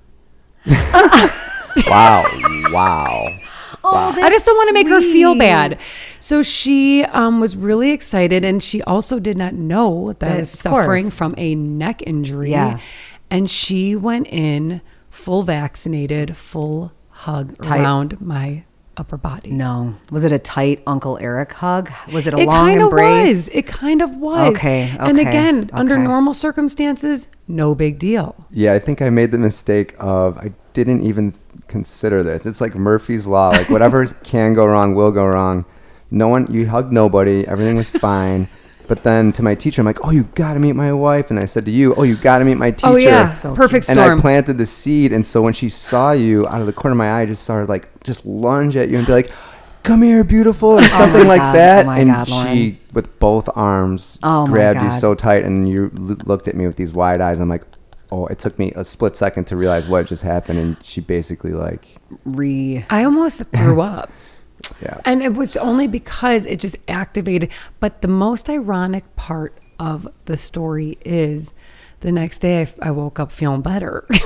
[1.86, 2.24] wow,
[2.72, 3.38] wow.
[3.86, 5.78] Oh, I just don't want to make her feel bad.
[6.18, 8.44] So she um, was really excited.
[8.44, 10.82] And she also did not know that I was of course.
[10.82, 12.50] suffering from a neck injury.
[12.52, 12.80] Yeah.
[13.30, 17.80] And she went in full vaccinated, full hug Tight.
[17.80, 18.64] around my
[18.96, 19.50] upper body.
[19.50, 19.96] No.
[20.10, 21.90] Was it a tight Uncle Eric hug?
[22.12, 23.26] Was it a it long kind of embrace?
[23.48, 23.54] was.
[23.54, 24.56] It kind of was.
[24.56, 28.46] Okay, And okay, again, under normal circumstances, no big deal.
[28.50, 31.32] Yeah, I think I made the mistake of I didn't even
[31.68, 32.44] consider this.
[32.46, 33.50] It's like Murphy's law.
[33.50, 35.64] Like whatever can go wrong will go wrong.
[36.10, 37.46] No one, you hugged nobody.
[37.48, 38.46] Everything was fine.
[38.86, 41.40] But then to my teacher, I'm like, "Oh, you got to meet my wife." And
[41.40, 43.88] I said to you, "Oh, you got to meet my teacher." Oh yeah, So perfect
[43.88, 44.18] And storm.
[44.18, 46.98] I planted the seed, and so when she saw you out of the corner of
[46.98, 49.30] my eye, I just saw her like just lunge at you and be like,
[49.84, 51.54] "Come here, beautiful," or oh something my like God.
[51.54, 51.86] that.
[51.86, 52.54] Oh and God, Lauren.
[52.54, 56.66] she, with both arms, Oh grabbed you so tight, and you l- looked at me
[56.66, 57.40] with these wide eyes.
[57.40, 57.64] I'm like,
[58.14, 61.52] "Oh!" It took me a split second to realize what just happened, and she basically
[61.52, 62.84] like, Re.
[62.90, 64.10] I almost threw up.
[64.82, 64.98] yeah.
[65.04, 67.50] And it was only because it just activated.
[67.80, 71.52] But the most ironic part of the story is
[72.04, 74.06] the next day I, f- I woke up feeling better.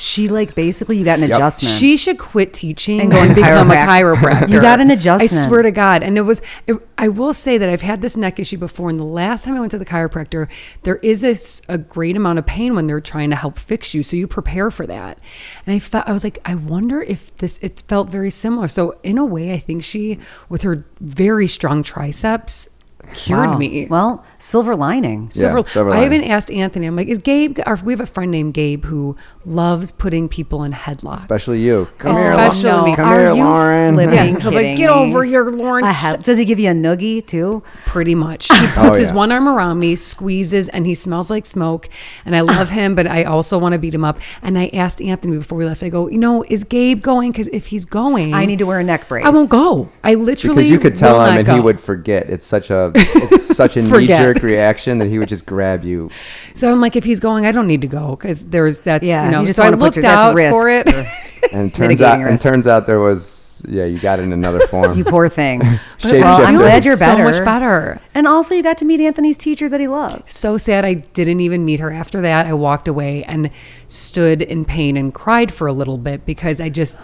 [0.00, 1.36] She like basically you got an Yep.
[1.36, 1.74] adjustment.
[1.76, 4.48] she should quit teaching And and, go into become a chiroprac- chiropractor.
[4.48, 5.30] You got an adjustment.
[5.30, 6.02] I swear to God.
[6.02, 8.88] And it was, it, I will say that I've had this neck issue before.
[8.88, 10.48] And the last time I went to the chiropractor,
[10.84, 13.92] there is a, s- a great amount of pain when they're trying to help fix
[13.92, 14.02] you.
[14.02, 15.18] So you prepare for that.
[15.66, 18.68] And I felt, I was like, I wonder if this, it felt very similar.
[18.68, 22.70] So in a way, I think she, with her very strong triceps,
[23.14, 23.58] cured Wow.
[23.58, 23.86] me.
[23.88, 25.30] Well, silver lining.
[25.30, 26.20] Silver, silver I lining.
[26.22, 26.86] even asked Anthony.
[26.86, 30.62] I'm like, "Is Gabe?" Or we have a friend named Gabe who loves putting people
[30.64, 31.88] in headlocks, Especially you.
[31.98, 32.84] Come here, Especially Lauren.
[32.90, 32.96] me.
[32.96, 33.94] Come Are here, you Lauren.
[33.94, 36.70] flipping Yeah, he'll like, "Get me?" over here, Lauren." A head- Does he give you
[36.70, 37.62] a noogie too?
[37.86, 38.48] Pretty much.
[38.60, 41.88] He oh, puts Oh, his one arm around me, squeezes, and he smells like smoke.
[42.26, 44.18] And I love him, but I also want to beat him up.
[44.42, 45.82] And I asked Anthony before we left.
[45.82, 47.32] I go, you know, is Gabe going?
[47.32, 49.24] Because if he's going, I need to wear a neck brace.
[49.26, 49.88] I won't go.
[50.04, 52.28] I literally Because you could tell him not and he would forget.
[52.28, 56.10] It's such a it's such a knee jerk reaction that he would just grab you.
[56.54, 59.24] So I'm like, if he's going, I don't need to go because there's that's Yeah,
[59.24, 59.40] you know.
[59.40, 60.86] you just so I looked your- out risk for it.
[61.52, 64.60] And turns out Mitigating and turns out there was yeah, you got it in another
[64.60, 64.96] form.
[64.96, 65.60] You poor thing.
[65.98, 66.20] Shapeshifter.
[66.22, 67.32] Well, I'm glad you're better.
[67.32, 68.00] so much better.
[68.14, 70.28] And also, you got to meet Anthony's teacher that he loved.
[70.30, 71.90] So sad I didn't even meet her.
[71.90, 73.50] After that, I walked away and
[73.88, 76.96] stood in pain and cried for a little bit because I just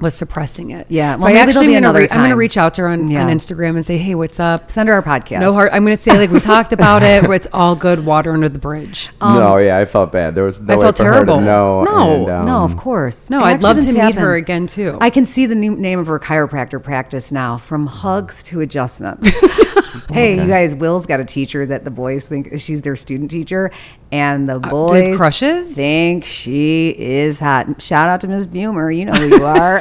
[0.00, 0.86] was suppressing it.
[0.88, 2.88] Yeah, So well, I actually am gonna, another re- I'm gonna reach out to her
[2.88, 3.24] on, Yeah.
[3.24, 4.70] on Instagram and say, hey, what's up?
[4.70, 5.40] Send her our podcast.
[5.40, 5.70] No heart.
[5.72, 7.22] I'm gonna say like we talked about it.
[7.24, 8.04] Where it's all good.
[8.06, 9.10] Water under the bridge.
[9.20, 10.34] no, yeah, I felt bad.
[10.34, 11.34] There was no I way felt for terrible.
[11.34, 11.84] her to know.
[11.84, 13.28] No, and, um, no, of course.
[13.30, 14.98] No, I'd love to Accidents meet her again, too.
[15.00, 19.42] I can see the new name of her chiropractor practice now, from hugs to adjustments.
[20.12, 23.70] hey, you guys, Will's got a teacher that the boys think she's their student teacher,
[24.12, 25.74] and the Uh, boys have crushes?
[25.76, 27.80] think she is hot.
[27.80, 29.80] Shout out to Miss Bumer, you know who you are.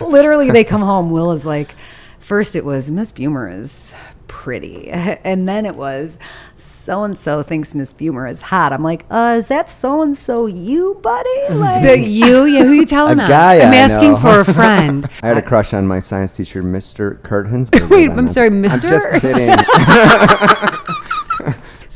[0.00, 1.10] Literally, they come home.
[1.10, 1.74] Will is like,
[2.18, 3.92] first it was Miss Bumer is
[4.28, 6.18] pretty, and then it was
[6.56, 8.72] so and so thinks Miss Bumer is hot.
[8.72, 11.30] I'm like, uh, is that so and so you, buddy?
[11.50, 13.18] Like, The you, yeah, who you telling?
[13.20, 14.16] A guy I'm I asking know.
[14.18, 15.08] for a friend.
[15.22, 17.22] I had a crush on my science teacher, Mr.
[17.22, 17.88] Kurt Hinsberger.
[17.90, 18.10] Wait.
[18.10, 18.82] I'm sorry, I'm Mr.?
[18.88, 19.48] just kidding.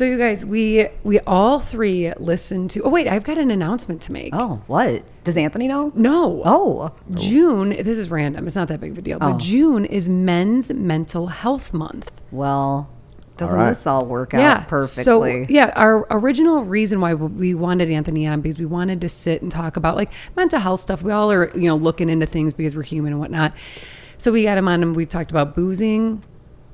[0.01, 2.83] So you guys, we we all three listened to.
[2.85, 4.35] Oh wait, I've got an announcement to make.
[4.35, 5.93] oh, what does Anthony know?
[5.95, 6.41] No.
[6.43, 7.69] Oh, June.
[7.69, 8.47] This is random.
[8.47, 9.19] It's not that big of a deal.
[9.19, 9.39] But Oh.
[9.39, 12.13] June is Men's Mental Health Month.
[12.31, 12.89] well,
[13.37, 13.73] doesn't All right.
[13.73, 14.65] this all work out yeah.
[14.65, 15.03] perfectly?
[15.03, 19.43] So yeah, our original reason why we wanted Anthony on because we wanted to sit
[19.43, 21.03] and talk about like mental health stuff.
[21.03, 23.53] We all are you know looking into things because we're human and whatnot.
[24.17, 26.23] So we got him on and we talked about boozing,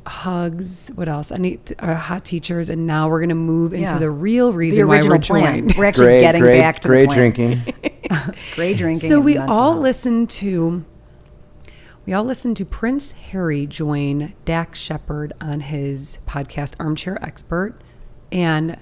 [0.06, 0.90] hugs.
[0.94, 1.32] What else?
[1.32, 3.98] I need uh, hot teachers, and now we're gonna move into Yeah.
[3.98, 5.68] the real the reason why original we're plan.
[5.68, 5.74] joined.
[5.78, 7.32] We're actually Great, getting great, back to great the plan.
[7.32, 7.74] drinking.
[8.54, 9.08] Great drinking.
[9.08, 9.82] So we all health.
[9.82, 10.84] listened to
[12.06, 17.74] we all listened to Prince Harry join Dax Shepard on his podcast Armchair Expert
[18.30, 18.76] and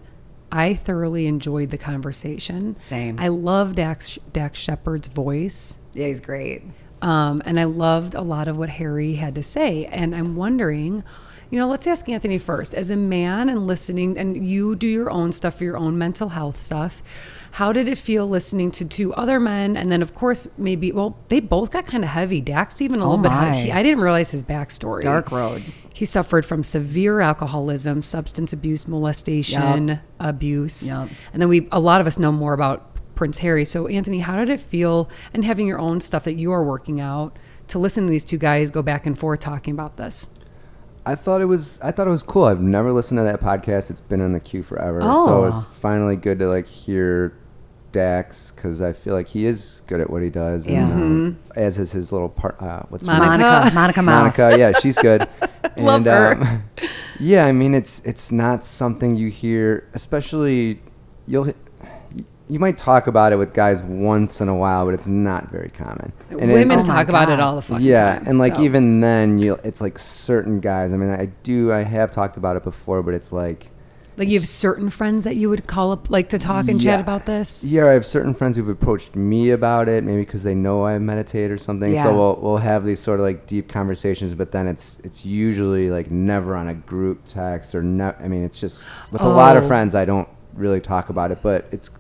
[0.53, 2.77] I thoroughly enjoyed the conversation.
[2.77, 3.19] Same.
[3.19, 5.79] I love Dax Dax Shepard's voice.
[5.95, 6.63] Yeah, he's great.
[7.05, 9.85] Um, and I loved a lot of what Harry had to say.
[9.87, 11.05] And I'm wondering,
[11.51, 12.73] you know, let's ask Anthony first.
[12.73, 16.31] As a man and listening, and you do your own stuff for your own mental
[16.31, 17.03] health stuff,
[17.53, 19.77] how did it feel listening to two other men?
[19.77, 22.41] And then, of course, maybe, well, they both got kind of heavy.
[22.41, 23.69] Dax even a Oh little bit heavy.
[23.71, 23.79] my.
[23.79, 25.03] I didn't realize his backstory.
[25.03, 25.63] Dark road.
[25.93, 29.99] He suffered from severe alcoholism, substance abuse, molestation, Yup.
[30.19, 30.91] abuse.
[30.91, 31.09] Yup.
[31.33, 33.65] And then we, a lot of us know more about Prince Harry.
[33.65, 37.01] So, Anthony, how did it feel and having your own stuff that you are working
[37.01, 37.37] out
[37.69, 40.31] to listen to these two guys go back and forth talking about this?
[41.07, 42.45] I thought it was I thought it was cool.
[42.45, 43.91] I've never listened to that podcast.
[43.91, 45.01] It's been in the queue forever.
[45.03, 45.45] So Oh.
[45.45, 47.37] it's finally good to like hear
[47.93, 50.67] Dax because I feel like he is good at what he does.
[50.67, 50.91] Yeah.
[50.91, 52.61] And, uh, as is his little part.
[52.61, 53.23] Uh, what's her name?
[53.23, 53.49] Monica.
[53.51, 54.39] Monica, Monica Mouse.
[54.39, 55.29] Monica, yeah, she's good.
[55.77, 56.43] Love and her.
[56.43, 56.63] Um,
[57.21, 60.81] yeah, I mean it's it's not something you hear, especially
[61.27, 61.53] you'll
[62.49, 65.71] you might talk about it with guys once in a while, but it's not very
[65.71, 66.13] common.
[66.31, 68.27] And it- Women Oh my talk about it all the fucking yeah, time.
[68.29, 68.63] and like so.
[68.63, 70.93] even then, you it's like certain guys.
[70.93, 73.71] I mean, I do I have talked about it before, but it's like
[74.17, 77.01] like you have certain friends that you would call up like to talk and chat
[77.01, 77.65] about this.
[77.65, 80.97] Yeah, I have certain friends who've approached me about it, maybe because they know I
[81.01, 81.95] meditate or something.
[81.95, 82.05] Yeah.
[82.05, 85.91] So we'll we'll have these sort of like deep conversations, but then it's it's usually
[85.91, 89.57] like never on a group text or ne- I mean, it's just with a lot
[89.57, 89.67] of Oh.
[89.67, 91.99] friends I don't really talk about it, but it's I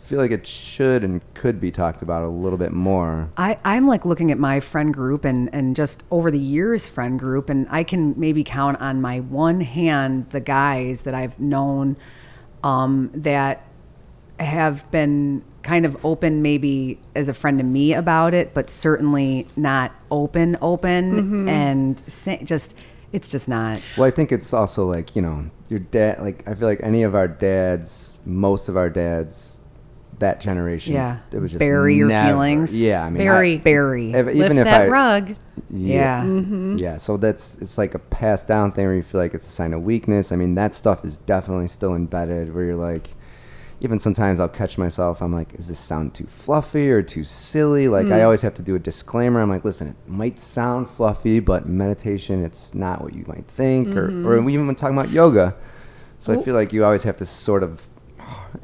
[0.00, 3.30] feel like it should and could be talked about a little bit more.
[3.36, 7.18] I, I'm like looking at my friend group and, and just over the years friend
[7.18, 11.96] group and I can maybe count on my one hand the guys that I've known
[12.64, 13.64] um, that
[14.38, 19.46] have been kind of open maybe as a friend to me about it, but certainly
[19.56, 22.76] not open open and sa- just
[23.12, 23.82] it's just not.
[23.96, 26.20] Well, I think it's also like you know your dad.
[26.20, 29.59] Like I feel like any of our dads, most of our dads,
[30.20, 31.18] that generation, Yeah.
[31.32, 32.74] it was just Bury your never- feelings.
[32.78, 33.54] Yeah, I mean, Bury.
[33.54, 34.12] I, Barry.
[34.12, 35.34] if- even Lift if that I, rug.
[35.68, 36.24] Yeah.
[36.24, 36.96] yeah.
[36.96, 39.72] So that's it's like a passed down thing where you feel like it's a sign
[39.74, 40.32] of weakness.
[40.32, 42.54] I mean, that stuff is definitely still embedded.
[42.54, 43.10] Where you're like,
[43.80, 45.22] even sometimes I'll catch myself.
[45.22, 47.88] I'm like, is this sound too fluffy or too silly?
[47.88, 48.12] Like Mm.
[48.14, 49.40] I always have to do a disclaimer.
[49.40, 53.88] I'm like, listen, it might sound fluffy, but meditation, it's not what you might think.
[53.88, 54.26] Mm-hmm.
[54.26, 55.56] Or or we even been talking about yoga.
[56.18, 57.88] So I feel like you always have to sort of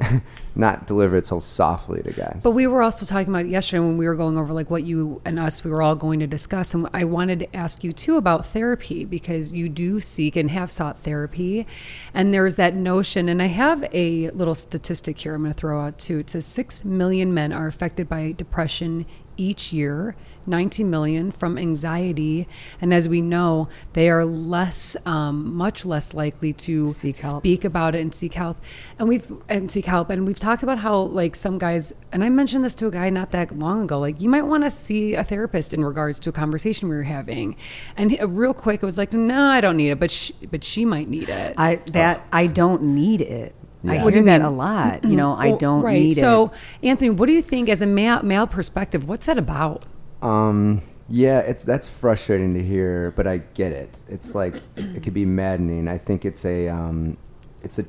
[0.55, 2.41] not deliver it so softly to guys.
[2.43, 5.21] But we were also talking about yesterday when we were going over like what you
[5.25, 8.17] and us we were all going to discuss, and I wanted to ask you too
[8.17, 11.67] about therapy because you do seek and have sought therapy,
[12.15, 13.29] and there's that notion.
[13.29, 16.19] And I have a little statistic here I'm going to throw out too.
[16.19, 20.17] It says six million men are affected by depression each year.
[20.47, 22.47] 19 million from anxiety,
[22.81, 27.41] and as we know, they are less, um, much less likely to Seek help.
[27.43, 28.57] speak about it and seek help.
[28.99, 30.11] And we've and seek help.
[30.11, 33.11] And we've talked about how like some guys, and I mentioned this to a guy
[33.11, 33.99] not that long ago.
[33.99, 37.03] Like you might want to see a therapist in regards to a conversation we were
[37.03, 37.57] having.
[37.97, 40.65] And he, real quick, it was like, no, I don't need it, but she, but
[40.65, 41.55] she might need it.
[41.59, 43.55] I that I don't need it.
[43.87, 44.03] I Yeah.
[44.03, 45.05] hear do that a lot.
[45.05, 46.03] You know, I don't right.
[46.03, 46.49] need so, it.
[46.49, 49.07] So, Anthony, what do you think as a male male perspective?
[49.09, 49.85] What's that about?
[50.23, 54.01] Um, yeah, it's that's frustrating to hear, but I get it.
[54.09, 55.89] It's like it could be maddening.
[55.89, 57.17] I think it's a um,
[57.63, 57.85] it's a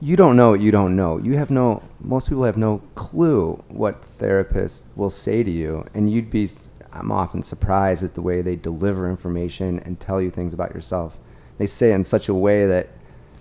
[0.00, 1.18] you don't know what you don't know.
[1.18, 6.10] You have no most people have no clue what therapists will say to you, and
[6.10, 6.48] you'd be.
[6.90, 11.18] I'm often surprised at the way they deliver information and tell you things about yourself.
[11.58, 12.88] They say it in such a way that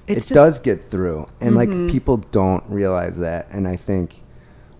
[0.05, 3.47] It's it just- does get through, and like people don't realize that.
[3.51, 4.21] And I think,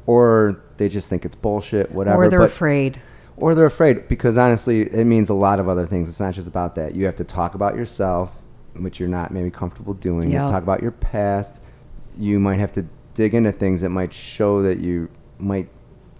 [0.05, 2.23] or they just think it's bullshit, whatever.
[2.23, 2.99] Or they're but- afraid.
[3.37, 6.09] Or they're afraid because honestly it means a lot of other things.
[6.09, 6.95] It's not just about that.
[6.95, 8.43] You have to talk about yourself
[8.83, 10.29] which you're not maybe comfortable doing.
[10.31, 10.55] You have to Yeah.
[10.57, 11.61] talk about your past.
[12.17, 15.67] You might have to dig into things that might show that you might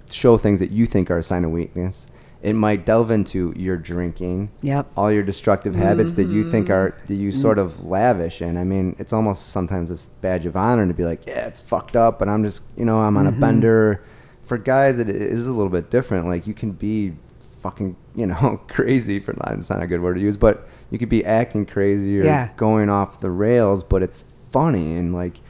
[0.10, 2.08] show things that you think are a sign of weakness.
[2.43, 4.88] It might delve into your drinking Yep.
[4.95, 7.06] all your destructive habits that you think are mm-hmm.
[7.08, 8.58] that you sort of lavish in.
[8.58, 11.95] I mean it's almost sometimes this badge of honor to be like yeah it's fucked
[11.95, 13.39] up but i'm just you know i'm on a mm-hmm.
[13.41, 14.03] bender
[14.47, 17.13] for guys it is a little bit different like you can be
[17.62, 20.97] fucking you know crazy for not it's not a good word to use but you
[20.97, 22.49] could be acting crazy or Yeah.
[22.55, 25.41] going off the rails but it's funny and like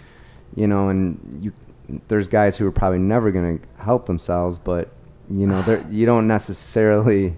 [0.55, 1.53] you know and you
[2.07, 4.89] there's guys who are probably never going to help themselves but
[5.29, 7.33] you know they're you don't necessarily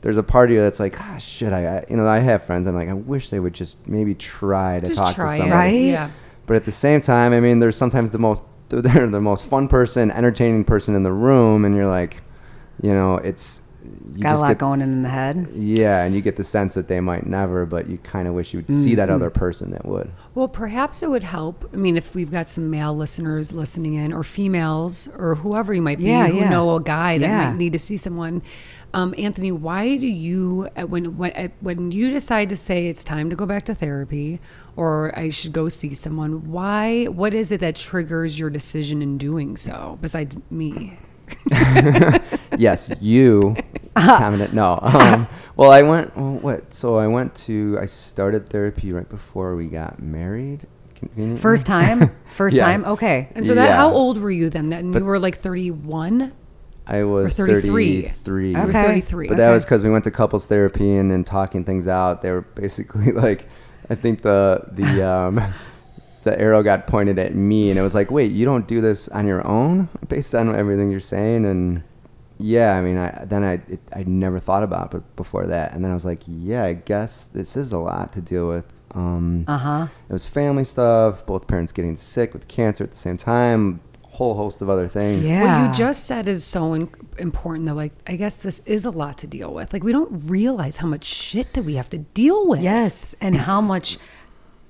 [0.00, 2.42] there's a part of you that's like ah shit I, I you know i have
[2.44, 5.34] friends i'm like i wish they would just maybe try to Just talk try to
[5.34, 5.38] it.
[5.38, 5.84] somebody Right?
[5.92, 6.10] Yeah.
[6.46, 9.68] but at the same time, I mean, there's sometimes the most they're the most fun
[9.68, 12.22] person, entertaining person in the room, and you're like,
[12.82, 13.62] you know, it's
[14.14, 15.48] you Got a just lot get, going in the head.
[15.54, 18.52] Yeah, and you get the sense that they might never, but you kind of wish
[18.52, 19.14] you would see that Mm-hmm.
[19.14, 20.10] other person that would.
[20.34, 21.70] Well, perhaps it would help.
[21.72, 25.82] I mean, if we've got some male listeners listening in, or females, or whoever you
[25.82, 26.48] might be Yeah, who yeah.
[26.50, 27.50] know a guy that Yeah.
[27.50, 28.42] might need to see someone.
[28.96, 33.04] Um, Anthony, why do you uh, when when uh, when you decide to say it's
[33.04, 34.40] time to go back to therapy,
[34.74, 36.50] or I should go see someone?
[36.50, 37.04] Why?
[37.04, 39.98] What is it that triggers your decision in doing so?
[40.00, 40.98] Besides me,
[42.58, 43.54] yes, you
[43.98, 44.54] commented.
[44.54, 44.78] No.
[44.80, 46.16] Um, well, I went.
[46.16, 46.72] Well, what?
[46.72, 47.76] So I went to.
[47.78, 50.66] I started therapy right before we got married.
[51.36, 52.10] First time?
[52.32, 52.64] First Yeah.
[52.64, 52.86] time?
[52.86, 53.28] Okay.
[53.34, 53.76] and so that Yeah.
[53.76, 54.70] how old were you then?
[54.70, 56.32] That you were like thirty one
[56.88, 58.02] I was thirty three.
[58.02, 58.56] 33.
[58.56, 58.72] Okay.
[58.72, 59.28] thirty three.
[59.28, 62.22] But that was because we went to couples therapy and, and talking things out.
[62.22, 63.46] They were basically like,
[63.90, 65.40] I think the the um,
[66.22, 69.08] the arrow got pointed at me, and it was like, wait, you don't do this
[69.08, 71.82] on your own based on everything you're saying, and
[72.38, 75.84] yeah, I mean, I then I it, I never thought about it before that, and
[75.84, 78.72] then I was like, yeah, I guess this is a lot to deal with.
[78.94, 79.86] Um, Uh huh.
[80.08, 83.80] it was family stuff, both parents getting sick with cancer at the same time,
[84.16, 85.28] whole host of other things.
[85.28, 85.62] Yeah.
[85.62, 87.74] What you just said is so in- important, though.
[87.74, 89.72] Like, I guess this is a lot to deal with.
[89.72, 92.60] Like, we don't realize how much shit that we have to deal with.
[92.60, 93.98] Yes, and how much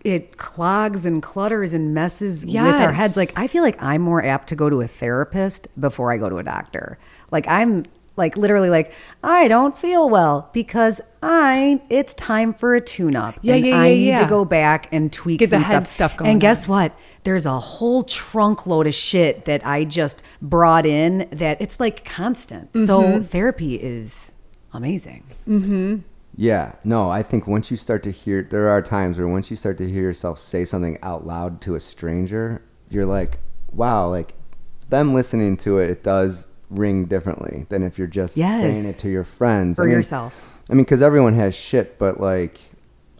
[0.06, 3.16] it clogs and clutters and messes with our heads.
[3.16, 6.28] Like I feel like I'm more apt to go to a therapist before I go
[6.28, 6.96] to a doctor.
[7.32, 7.84] Like I'm
[8.16, 13.36] like literally like I don't feel well because I it's time for a tune up.
[13.42, 14.18] Yeah, and yeah, I yeah, need yeah.
[14.20, 15.86] to go back and tweak Get the some head stuff.
[15.86, 16.70] stuff going And guess on.
[16.70, 16.98] what?
[17.24, 22.04] There's a whole trunk load of shit that I just brought in that it's like
[22.04, 22.72] constant.
[22.72, 22.84] Mm-hmm.
[22.86, 24.34] So therapy is
[24.72, 25.24] amazing.
[26.38, 29.56] Yeah, no, I think once you start to hear, there are times where once you
[29.56, 33.38] start to hear yourself say something out loud to a stranger, you're like,
[33.72, 34.34] wow, like
[34.90, 38.60] them listening to it, it does ring differently than if you're just Yes.
[38.60, 39.78] saying it to your friends.
[39.78, 40.52] or I mean- yourself.
[40.68, 42.58] I mean, because everyone has shit, but like,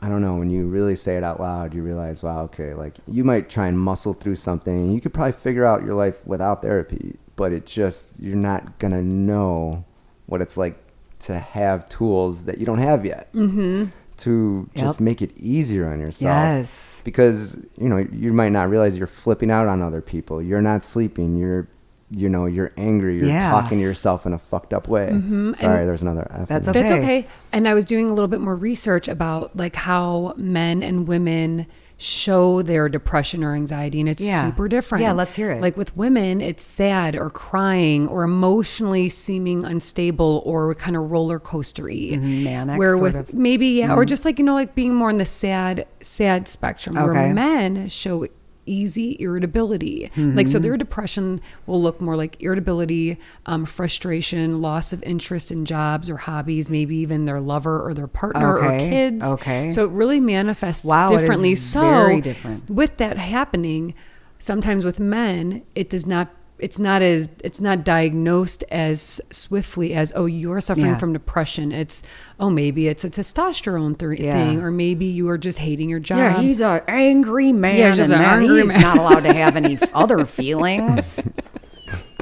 [0.01, 2.97] I don't know, when you really say it out loud, you realize, wow, okay, like
[3.07, 4.93] you might try and muscle through something.
[4.93, 8.93] You could probably figure out your life without therapy, but it just, you're not going
[8.93, 9.85] to know
[10.27, 10.77] what it's like
[11.21, 13.33] to have tools that you don't have yet.
[13.33, 13.85] Mm-hmm.
[14.19, 15.05] To just Yep.
[15.05, 16.23] make it easier on yourself.
[16.35, 17.01] Yes.
[17.05, 20.41] because you know you might not realize you're flipping out on other people.
[20.43, 21.37] You're not sleeping.
[21.37, 21.69] You're
[22.11, 23.17] you know you're angry.
[23.19, 23.51] You're Yeah.
[23.51, 25.09] talking to yourself in a fucked up way.
[25.13, 25.55] Mm-hmm.
[25.55, 26.27] Sorry, there's another.
[26.31, 26.79] F That's okay.
[26.81, 27.27] That's okay.
[27.53, 31.67] And I was doing a little bit more research about like how men and women
[31.99, 34.45] show their depression or anxiety and it's Yeah.
[34.45, 35.01] super different.
[35.03, 35.63] Yeah, let's hear it.
[35.63, 41.41] Like with women, it's sad or crying or emotionally seeming unstable or kind of roller
[41.41, 42.21] coastery.
[42.21, 43.35] Manic Where sort with of.
[43.35, 44.09] maybe yeah, or mm-hmm.
[44.09, 47.07] just like you know like being more in the sad sad spectrum Okay.
[47.07, 48.27] where men show
[48.67, 55.03] easy irritability like so their depression will look more like irritability um, frustration loss of
[55.05, 59.71] interest in jobs or hobbies maybe even their lover or their partner or kids okay.
[59.71, 62.69] so it really manifests Wow, it is differently so very different.
[62.69, 63.95] with that happening
[64.39, 70.13] sometimes with men it does not it's not as it's not diagnosed as swiftly as
[70.17, 70.99] oh you're suffering Yeah.
[70.99, 72.03] from depression it's
[72.41, 74.33] oh maybe it's a testosterone th- Yeah.
[74.33, 77.77] thing or maybe you are just hating your job Yeah, he's an angry man.
[77.77, 78.83] Yeah, he's just and an that angry he's man.
[78.83, 81.21] not allowed to have any other feelings.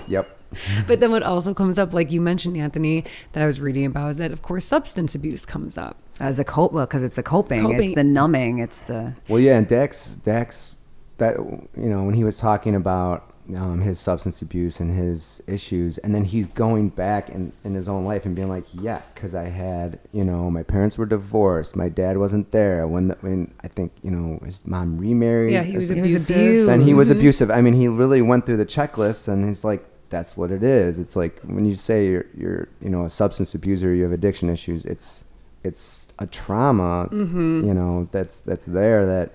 [0.09, 0.39] Yep.
[0.87, 4.11] but then what also comes up like you mentioned anthony that i was reading about
[4.11, 7.25] is that of course substance abuse comes up As a cope, well, because it's a
[7.25, 7.71] coping.
[7.75, 8.59] It's the numbing.
[8.61, 10.77] It's the Well, yeah, and Dax, Dax,
[11.19, 11.37] that
[11.77, 16.15] you know, when he was talking about um, his substance abuse and his issues, and
[16.15, 19.45] then he's going back in, in his own life and being like, yeah, because I
[19.45, 23.69] had, you know, my parents were divorced, my dad wasn't there when the, when I
[23.69, 25.53] think you know his mom remarried.
[25.53, 26.05] yeah he was something.
[26.05, 26.69] He was abusive abused.
[26.71, 27.51] Then he was abusive.
[27.51, 30.99] I mean, he really went through the checklist, and he's like, "That's what it is."
[30.99, 34.49] It's like when you say you're, you're, you know, a substance abuser, you have addiction
[34.49, 34.87] issues.
[34.87, 35.25] It's,
[35.65, 37.65] it's a trauma, Mm-hmm.
[37.67, 39.33] you know, that's that's there that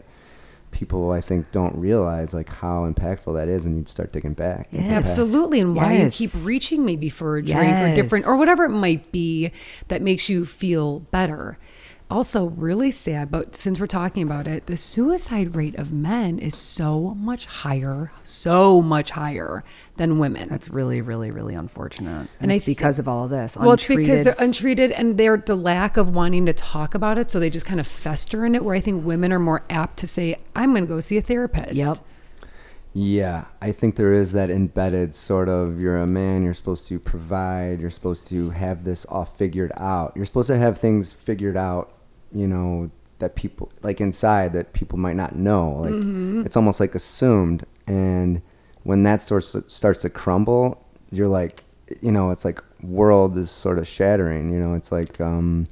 [0.71, 4.67] people I think don't realize like how impactful that is when you start digging back.
[4.71, 5.07] into the past.
[5.09, 5.59] Absolutely.
[5.59, 9.11] And why you keep reaching maybe for a drink or different or whatever it might
[9.11, 9.51] be
[9.87, 11.57] that makes you feel better.
[12.11, 16.55] Also, really sad, but since we're talking about it, the suicide rate of men is
[16.55, 19.63] so much higher, so much higher
[19.97, 20.49] than women.
[20.49, 22.09] that's really, really, really unfortunate.
[22.21, 23.55] And, And I it's thi- because of all of this.
[23.55, 27.19] well, it's because they're untreated- untreated and they're the lack of wanting to talk about
[27.19, 28.63] it, so they just kind of fester in it.
[28.63, 31.21] Where I think women are more apt to say, "I'm going to go see a
[31.21, 31.97] therapist." Yep.
[32.93, 36.99] Yeah, I think there is that embedded sort of you're a man, you're supposed to
[36.99, 40.13] provide, you're supposed to have this all figured out.
[40.15, 41.91] You're supposed to have things figured out,
[42.33, 45.71] you know, that people like inside that people might not know.
[45.81, 46.43] Like Mm-hmm.
[46.45, 48.41] it's almost like assumed and
[48.83, 51.63] when that starts to, starts to crumble, you're like,
[52.01, 55.67] you know, it's like world is sort of shattering, you know, it's like um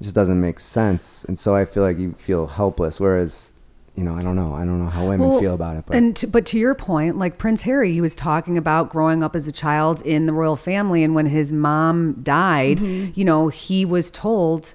[0.00, 1.24] it just doesn't make sense.
[1.24, 3.54] And so I feel like you feel helpless whereas
[3.96, 4.54] you know, I don't know.
[4.54, 6.74] I don't know how women Well, feel about it, but and to, but to your
[6.74, 10.32] point, like Prince Harry, he was talking about growing up as a child in the
[10.32, 13.10] royal family, and when his mom died, Mm-hmm.
[13.18, 14.74] you know, he was told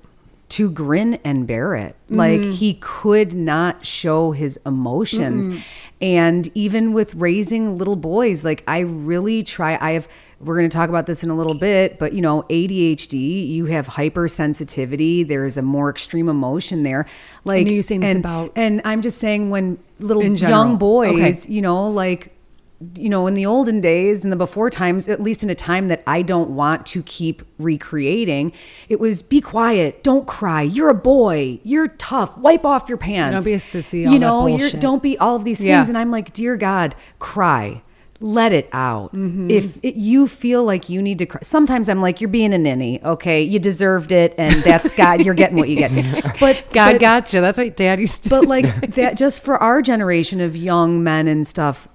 [0.56, 1.96] to grin and bear it.
[2.10, 2.52] Like Mm-hmm.
[2.52, 5.48] he could not show his emotions,
[6.02, 9.78] and even with raising little boys, like I really try.
[9.82, 10.08] I have.
[10.42, 13.68] We're going to talk about this in a little bit, but you know, ADHD, you
[13.68, 15.26] have hypersensitivity.
[15.26, 17.06] There's a more extreme emotion there.
[17.46, 21.54] Like, you saying this and, about- and I'm just saying when little young boys, Okay.
[21.54, 22.35] you know, like,
[22.96, 25.88] you know, in the olden days and the before times, at least in a time
[25.88, 28.52] that I don't want to keep recreating,
[28.90, 33.46] it was be quiet, don't cry, you're a boy, you're tough, wipe off your pants.
[33.46, 35.68] Don't be a sissy, You know, you're, don't be all of these things.
[35.68, 35.88] Yeah.
[35.88, 37.82] And I'm like, dear God, cry.
[38.22, 39.14] Let it out.
[39.14, 39.52] Mm-hmm.
[39.52, 42.58] If it, you feel like you need to cry, sometimes I'm like, you're being a
[42.58, 43.04] ninny.
[43.04, 45.24] Okay, you deserved it, and that's God.
[45.26, 45.92] You're getting what you get.
[46.40, 47.42] But God but- gotcha.
[47.42, 51.46] That's what Dad used but like that just for our generation of young men and
[51.46, 51.90] stuff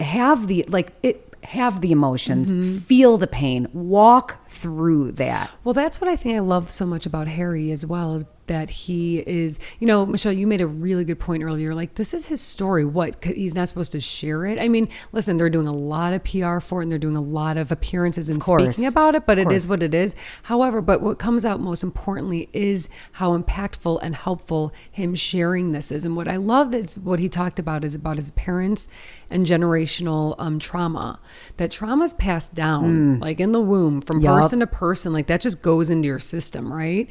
[0.00, 2.76] have the like it have the emotions Mm-hmm.
[2.78, 7.06] feel the pain walk through that Well, that's what I think I love so much
[7.06, 11.04] about Harry as well is that he is, you know, Michelle, you made a really
[11.04, 11.72] good point earlier.
[11.72, 12.84] Like, this is his story.
[12.84, 13.24] What?
[13.24, 14.60] He's not supposed to share it.
[14.60, 17.20] I mean, listen, they're doing a lot of PR for it and they're doing a
[17.22, 20.16] lot of appearances and speaking about it, but it is what it is.
[20.42, 25.92] However, but what comes out most importantly is how impactful and helpful him sharing this
[25.92, 26.04] is.
[26.04, 28.88] And what I love is what he talked about is about his parents
[29.30, 31.20] and generational um, trauma.
[31.58, 34.24] That trauma's passed down, like in the womb, from Mm.
[34.24, 34.40] Yup.
[34.42, 35.12] person to person.
[35.12, 37.08] Like that just goes into your system, right?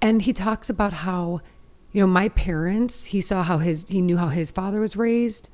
[0.00, 1.40] And he talks about how,
[1.92, 5.50] you know, my parents, he saw how his, he knew how his father was raised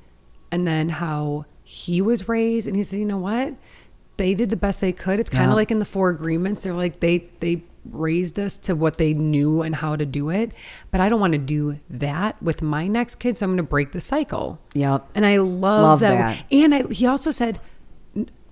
[0.51, 2.67] and then how he was raised.
[2.67, 3.55] And he said, you know what?
[4.17, 5.19] They did the best they could.
[5.19, 5.55] It's kind of Yeah.
[5.55, 6.61] like in the four agreements.
[6.61, 10.55] They're like, they, they, raised us to what they knew and how to do it
[10.89, 13.61] but i don't want to do that with my next kid so i'm going to
[13.63, 15.07] break the cycle Yep.
[15.13, 16.45] and i love, Love that, that.
[16.51, 17.59] and I, he also said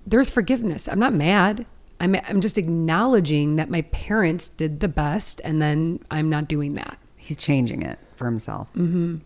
[0.06, 1.66] there's forgiveness i'm not mad
[2.00, 6.74] I'm, I'm just acknowledging that my parents did the best and then i'm not doing
[6.74, 9.16] that he's changing it for himself Mm-hmm.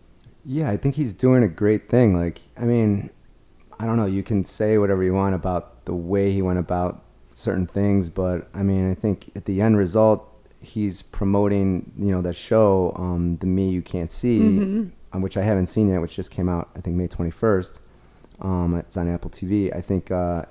[0.45, 2.15] Yeah, I think he's doing a great thing.
[2.15, 3.09] Like, I mean,
[3.79, 4.05] I don't know.
[4.05, 8.47] You can say whatever you want about the way he went about certain things, but
[8.53, 10.27] I mean, I think at the end result,
[10.61, 14.59] he's promoting, you know, that show, um, The Me You Can't See,
[15.13, 17.79] um, which I haven't seen yet, which just came out, I think, May 21st.
[18.41, 19.75] Um, it's on Apple TV.
[19.75, 20.45] I think, uh,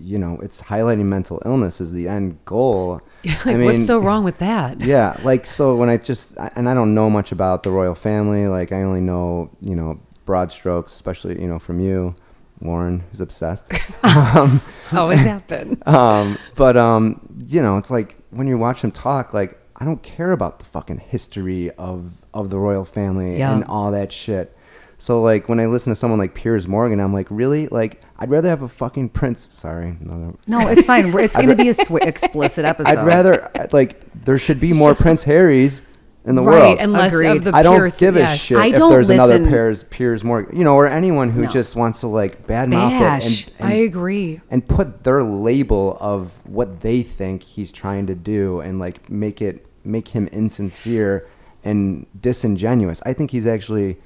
[0.00, 3.00] you know, it's highlighting mental illness as the end goal.
[3.24, 4.80] like, I mean, what's so wrong with that?
[4.94, 8.46] yeah, like so when I just and I don't know much about the royal family.
[8.48, 12.14] Like I only know you know broad strokes, especially you know from you,
[12.60, 13.72] Lauren, who's obsessed.
[14.04, 14.60] um,
[14.92, 15.80] Always happen.
[15.86, 20.02] um, but um, you know, it's like when you watch him talk, like I don't
[20.02, 23.52] care about the fucking history of of the royal family Yeah.
[23.54, 24.54] and all that shit.
[25.00, 27.68] So like when I listen to someone like Piers Morgan, I'm like, really?
[27.68, 29.48] Like I'd rather have a fucking prince.
[29.52, 30.36] Sorry, no, no.
[30.48, 31.16] No, it's fine.
[31.18, 32.98] It's going to be a sw- explicit episode.
[32.98, 35.82] I'd rather like there should be more Prince Harrys
[36.24, 36.78] in the right, world.
[36.80, 37.28] and less Agreed.
[37.36, 38.38] of the I don't purest- give a yes.
[38.42, 41.48] shit I if don't there's another Piers Piers Morgan, you know, or anyone who No.
[41.48, 43.46] just wants to like badmouth Bash.
[43.46, 44.40] it and, I agree.
[44.50, 49.40] and put their label of what they think he's trying to do and like make
[49.40, 51.28] it make him insincere
[51.64, 53.00] and disingenuous.
[53.06, 53.96] I think he's actually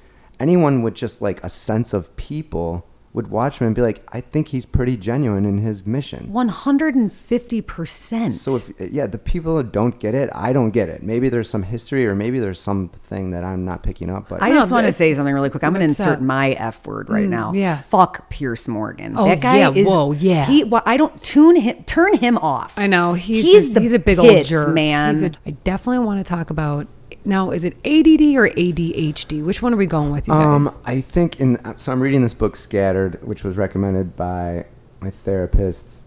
[0.43, 4.21] anyone with just like a sense of people would watch him and be like, I
[4.21, 6.29] think he's pretty genuine in his mission.
[6.29, 8.31] 150%.
[8.31, 11.03] So if yeah, the people that don't get it, I don't get it.
[11.03, 14.29] Maybe there's some history or maybe there's something that I'm not picking up.
[14.29, 15.63] But I No, just want to say something really quick.
[15.63, 16.25] I'm going to uh, insert that?
[16.25, 17.53] my F word right mm, now.
[17.53, 17.77] yeah.
[17.77, 19.15] Fuck Piers Morgan.
[19.15, 19.87] Oh, that guy yeah, is.
[19.87, 20.45] whoa, yeah.
[20.47, 20.63] He.
[20.63, 21.83] Well, I don't tune him.
[21.83, 22.73] Turn him off.
[22.77, 25.13] I know he's He's just, the he's a big pits, old jerk, man.
[25.13, 26.87] He's a, I definitely want to talk about
[27.25, 27.51] now.
[27.51, 29.43] Is it ADD or ADHD?
[29.43, 30.79] Which one are we going with, you Um, guys?
[30.85, 34.65] I think in so I'm reading this book Scattered, which was recommended by
[34.99, 36.05] my therapist,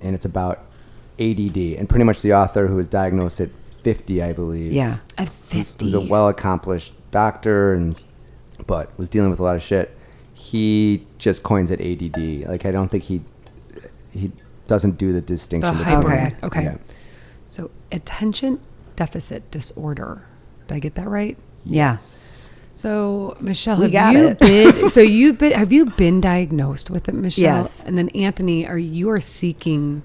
[0.00, 0.64] and it's about
[1.18, 3.50] ADD, and pretty much the author who was diagnosed at
[3.82, 4.72] 50, I believe.
[4.72, 4.98] Yeah.
[5.16, 7.96] At who's, who's a well accomplished doctor and
[8.66, 9.96] but was dealing with a lot of shit.
[10.34, 12.48] He just coins it ADD.
[12.48, 13.22] Like I don't think he
[14.12, 14.30] he
[14.66, 16.46] doesn't do the distinction The between hyper.
[16.46, 16.62] Okay.
[16.64, 16.76] Yeah.
[17.48, 18.60] So attention
[18.96, 20.24] deficit disorder.
[20.68, 21.36] Did I get that right?
[21.64, 21.96] Yeah.
[21.98, 24.88] So Michelle, We have you been?
[24.94, 25.52] So you've been?
[25.52, 27.42] Have you been diagnosed with it, Michelle?
[27.42, 27.84] Yes.
[27.84, 30.02] And then Anthony, are you are seeking,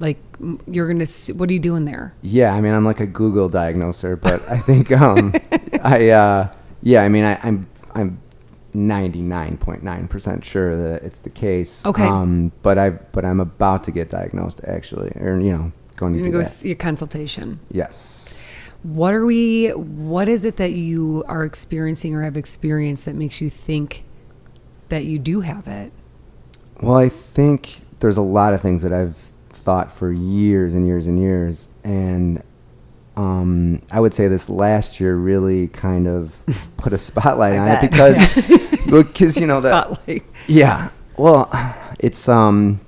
[0.00, 0.18] like,
[0.66, 1.04] you're gonna?
[1.06, 2.14] See, what are you doing there?
[2.22, 5.34] Yeah, I mean, I'm like a Google diagnoser, but I think, um,
[5.82, 6.48] I, uh,
[6.82, 8.18] yeah, I mean, I, I'm, I'm
[8.74, 11.84] 99.9% sure that it's the case.
[11.84, 12.04] Okay.
[12.04, 16.18] Um, but I, but I'm about to get diagnosed actually, or, you know, going to
[16.18, 16.46] You're do go that.
[16.46, 17.58] see a consultation.
[17.70, 18.35] Yes.
[18.86, 19.70] What are we?
[19.70, 24.04] What is it that you are experiencing or have experienced that makes you think
[24.90, 25.92] that you do have it?
[26.80, 29.16] Well, I think there's a lot of things that I've
[29.50, 32.44] thought for years and years and years, and
[33.16, 36.44] um, I would say this last year really kind of
[36.76, 37.82] put a spotlight on bet.
[37.82, 40.22] it because, because you know that Spotlight.
[40.46, 40.90] Yeah.
[41.16, 41.50] Well,
[41.98, 42.80] it's um,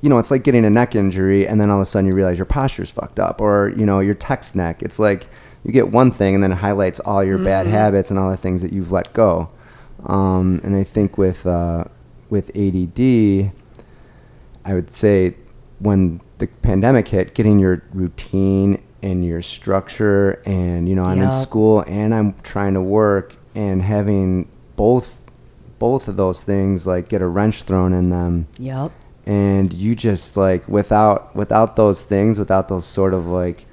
[0.00, 2.14] you know, it's like getting a neck injury, and then all of a sudden you
[2.14, 4.82] realize your posture's fucked up, or you know, your text neck.
[4.82, 5.28] It's like
[5.64, 8.36] you get one thing, and then it highlights all your bad habits and all the
[8.36, 9.48] things that you've let go.
[10.06, 11.84] Um, and I think with uh,
[12.30, 13.52] with ADD,
[14.64, 15.34] I would say
[15.78, 21.30] when the pandemic hit, getting your routine and your structure, and you know, I'm in
[21.30, 25.20] school and I'm trying to work, and having both
[25.78, 28.92] both of those things like get a wrench thrown in them Yep.
[29.26, 33.66] and you just like without without those things without those sort of like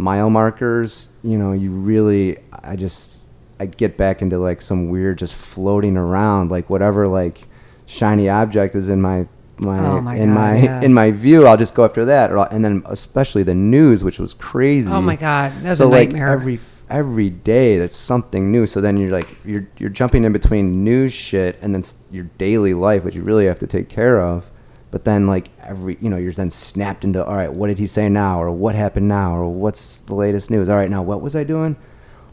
[0.00, 3.28] mile markers you know you really i just
[3.60, 7.46] i get back into like some weird just floating around like whatever like
[7.86, 9.26] shiny object is in my
[9.58, 10.80] my, Oh my in God, my yeah.
[10.80, 14.32] in my view i'll just go after that and then especially the news which was
[14.32, 16.28] crazy Oh my God, that was so a like nightmare.
[16.30, 20.82] every every day that's something new so then you're like you're you're jumping in between
[20.82, 24.50] news shit and then your daily life which you really have to take care of
[24.90, 27.86] but then like every you know you're then snapped into all right what did he
[27.86, 31.20] say now or what happened now or what's the latest news all right now what
[31.20, 31.76] was i doing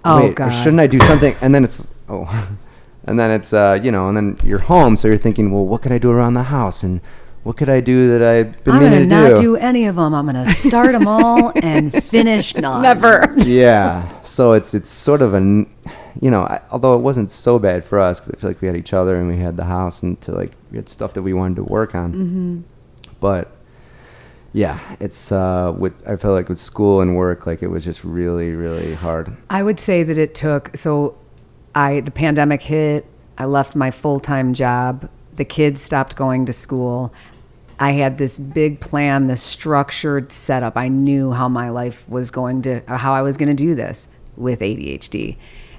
[0.06, 0.50] Oh, Wait, or God.
[0.50, 2.26] shouldn't i do something and then it's oh
[3.06, 5.82] and then it's uh you know and then you're home so you're thinking well what
[5.82, 7.02] could i do around the house and
[7.44, 9.96] what could i do that i've been I'm gonna meaning to not do any of
[9.96, 10.14] them.
[10.14, 12.82] I'm gonna start them all and finish none.
[12.82, 13.34] Never.
[13.38, 14.22] yeah.
[14.24, 15.66] So it's it's sort of an,
[16.22, 18.68] you know, I, although it wasn't so bad for us because I feel like we
[18.68, 21.24] had each other and we had the house and to like we had stuff that
[21.24, 22.14] we wanted to work on.
[22.14, 22.62] Mm-hmm.
[23.20, 23.52] But
[24.54, 28.04] yeah, it's uh, with I felt like with school and work, like it was just
[28.04, 29.36] really really hard.
[29.50, 31.18] I would say that it took so
[31.76, 33.06] I the pandemic hit,
[33.38, 37.14] I left my full-time job, the kids stopped going to school.
[37.80, 40.76] I had this big plan, this structured setup.
[40.76, 44.10] I knew how my life was going to how I was going to do this
[44.36, 45.38] with ADHD.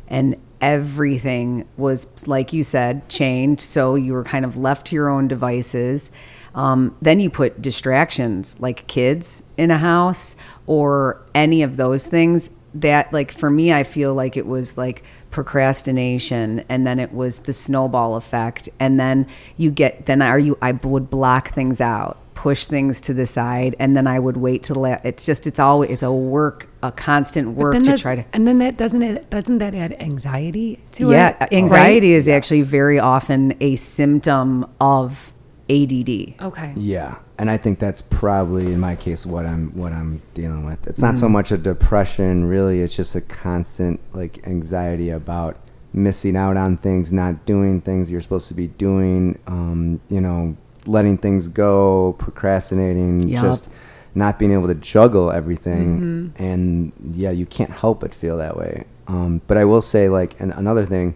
[0.09, 5.09] And everything was, like you said, changed So you were kind of left to your
[5.09, 6.11] own devices.
[6.55, 10.35] Um, then you put distractions like kids in a house
[10.67, 12.51] or any of those things.
[12.75, 17.41] That, like, for me, I feel like it was like procrastination and then it was
[17.41, 18.69] the snowball effect.
[18.79, 23.13] And then you get, then are you, I would block things out push things to
[23.13, 26.13] the side and then I would wait till la- it's just it's always it's a
[26.13, 30.01] work a constant work to try to and then that doesn't it doesn't that add
[30.01, 31.49] anxiety to yeah it?
[31.51, 35.33] Yeah anxiety is actually very often a symptom of
[35.69, 36.73] ADD Okay.
[36.77, 40.87] Yeah, and I think that's probably in my case what I'm what I'm dealing with.
[40.87, 42.81] It's not so much a depression, really.
[42.81, 45.59] It's just a constant like anxiety about
[45.93, 49.39] missing out on things, not doing things you're supposed to be doing.
[49.47, 50.57] Um, you know,
[50.89, 53.43] letting things go, procrastinating, Yup.
[53.43, 53.69] just
[54.15, 56.33] not being able to juggle everything.
[56.39, 58.85] And yeah, you can't help but feel that way.
[59.07, 61.15] Um, but I will say, like, and another thing,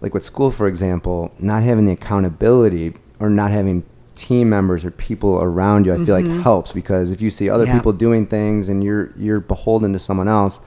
[0.00, 3.84] like with school, for example, not having the accountability or not having
[4.14, 7.66] team members or people around you, I feel like helps because if you see other
[7.66, 7.74] Yeah.
[7.76, 10.60] people doing things and you're you're beholden to someone else,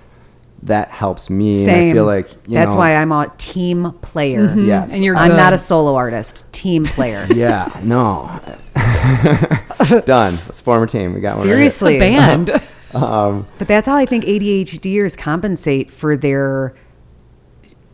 [0.65, 1.53] that helps me.
[1.53, 4.65] same And I feel like you that's know, why I'm a team player mm-hmm.
[4.65, 8.39] Yes, And you're I'm not a solo artist team player yeah, no,
[10.05, 10.35] done.
[10.45, 11.13] Let's form a team.
[11.13, 11.39] We got one.
[11.39, 11.55] right here.
[11.55, 12.61] seriously A band.
[12.93, 16.75] Um, but that's how I think ADHDers compensate for their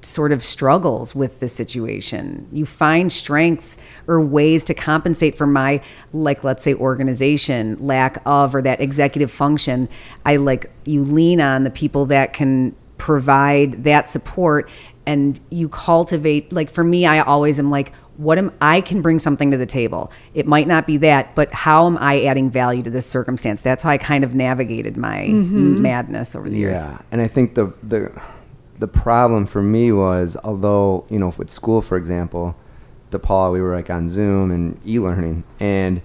[0.01, 2.47] sort of struggles with the situation.
[2.51, 3.77] You find strengths
[4.07, 5.81] or ways to compensate for my,
[6.13, 9.89] like, let's say, organization, lack of, or that executive function.
[10.25, 14.69] I like, you lean on the people that can provide that support
[15.05, 19.17] and you cultivate, like, for me, I always am like, what am I can bring
[19.17, 20.11] something to the table.
[20.33, 23.61] It might not be that, but how am I adding value to this circumstance?
[23.61, 25.81] That's how I kind of navigated my mm-hmm.
[25.81, 26.75] madness over the years.
[26.77, 28.11] Yeah, and I think the the
[28.80, 32.55] the problem for me was, although you know, with school, for example,
[33.11, 36.01] DePaul, we were like on Zoom and e-learning, and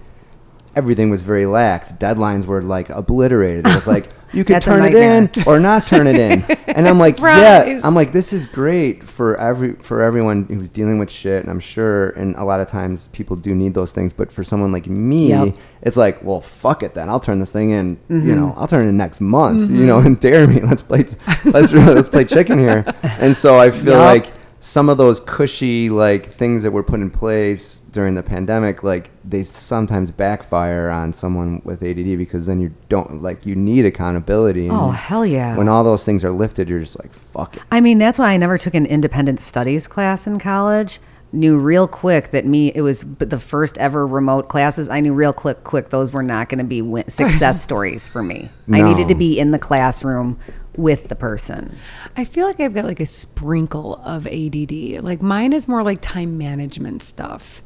[0.75, 1.93] everything was very lax.
[1.93, 3.67] Deadlines were like obliterated.
[3.67, 6.97] It was like you could turn it in or not turn it in, and I'm
[6.99, 11.41] like, yeah, I'm like, this is great for every for everyone who's dealing with shit,
[11.41, 14.43] and I'm sure, and a lot of times people do need those things, but for
[14.43, 15.55] someone like me, Yep.
[15.83, 17.07] it's like, well, fuck it then.
[17.09, 17.97] I'll turn this thing in.
[18.09, 19.71] You know, I'll turn it in next month.
[19.71, 20.59] You know, and dare me.
[20.61, 21.05] Let's play.
[21.45, 22.83] Let's let's play chicken here.
[23.03, 24.01] And so I feel Yup.
[24.01, 24.33] like
[24.65, 29.11] some of those cushy like things that were put in place during the pandemic, like
[29.23, 34.67] they sometimes backfire on someone with ADD because then you don't like you need accountability.
[34.67, 35.55] and Oh, hell yeah.
[35.55, 37.61] When all those things are lifted, you're just like, fuck it.
[37.71, 40.99] I mean, that's why I never took an independent studies class in college.
[41.31, 44.89] Knew real quick that me, it was the first ever remote classes.
[44.89, 48.23] I knew real quick, quick, those were not going to be win- success stories for
[48.23, 48.49] me.
[48.71, 50.39] I needed to be in the classroom
[50.77, 51.77] with the person.
[52.15, 55.03] I feel like I've got like a sprinkle of ADD.
[55.03, 57.61] Like mine is more like time management stuff.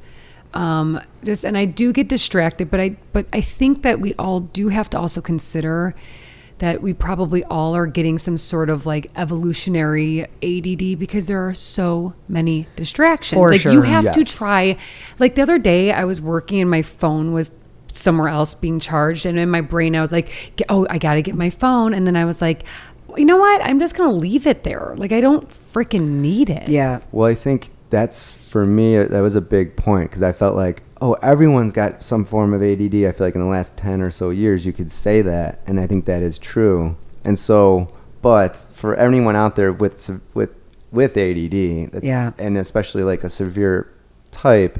[0.53, 4.39] Um, just and I do get distracted, but I but I think that we all
[4.39, 5.95] do have to also consider
[6.59, 11.53] that we probably all are getting some sort of like evolutionary ADD because there are
[11.53, 13.37] so many distractions.
[13.37, 13.83] For like you sure.
[13.83, 14.77] have to try.
[15.19, 17.51] Like the other day, I was working and my phone was
[17.87, 21.21] somewhere else being charged, and in my brain, I was like, "Oh, I got to
[21.21, 22.63] get my phone," and then I was like.
[23.17, 23.61] You know what?
[23.63, 24.93] I'm just gonna leave it there.
[24.97, 26.69] Like I don't freaking need it.
[26.69, 26.99] Yeah.
[27.11, 28.97] Well, I think that's for me.
[28.97, 32.53] uh, That was a big point because I felt like, oh, everyone's got some form
[32.53, 32.95] of ADD.
[33.05, 35.79] I feel like in the last ten or so years, you could say that, and
[35.79, 36.95] I think that is true.
[37.25, 37.89] And so,
[38.21, 40.51] but for anyone out there with with
[40.91, 42.31] with ADD, that's, Yeah.
[42.39, 43.91] and especially like a severe
[44.31, 44.79] type,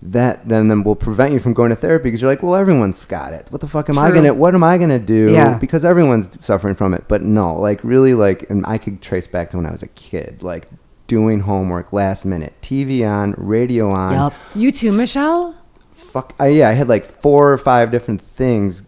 [0.00, 3.04] that then then will prevent you from going to therapy because you're like, well, everyone's
[3.06, 3.50] got it.
[3.50, 4.32] What the fuck am I gonna?
[4.32, 5.32] What am I gonna do?
[5.32, 5.58] Yeah.
[5.58, 7.04] Because everyone's suffering from it.
[7.08, 9.88] But no, like really, like, and I could trace back to when I was a
[9.88, 10.68] kid, like
[11.08, 14.12] doing homework last minute, TV on, radio on.
[14.12, 14.34] Yup.
[14.54, 15.56] You too, Michelle.
[15.92, 18.82] Fuck, I, yeah, I had like four or five different things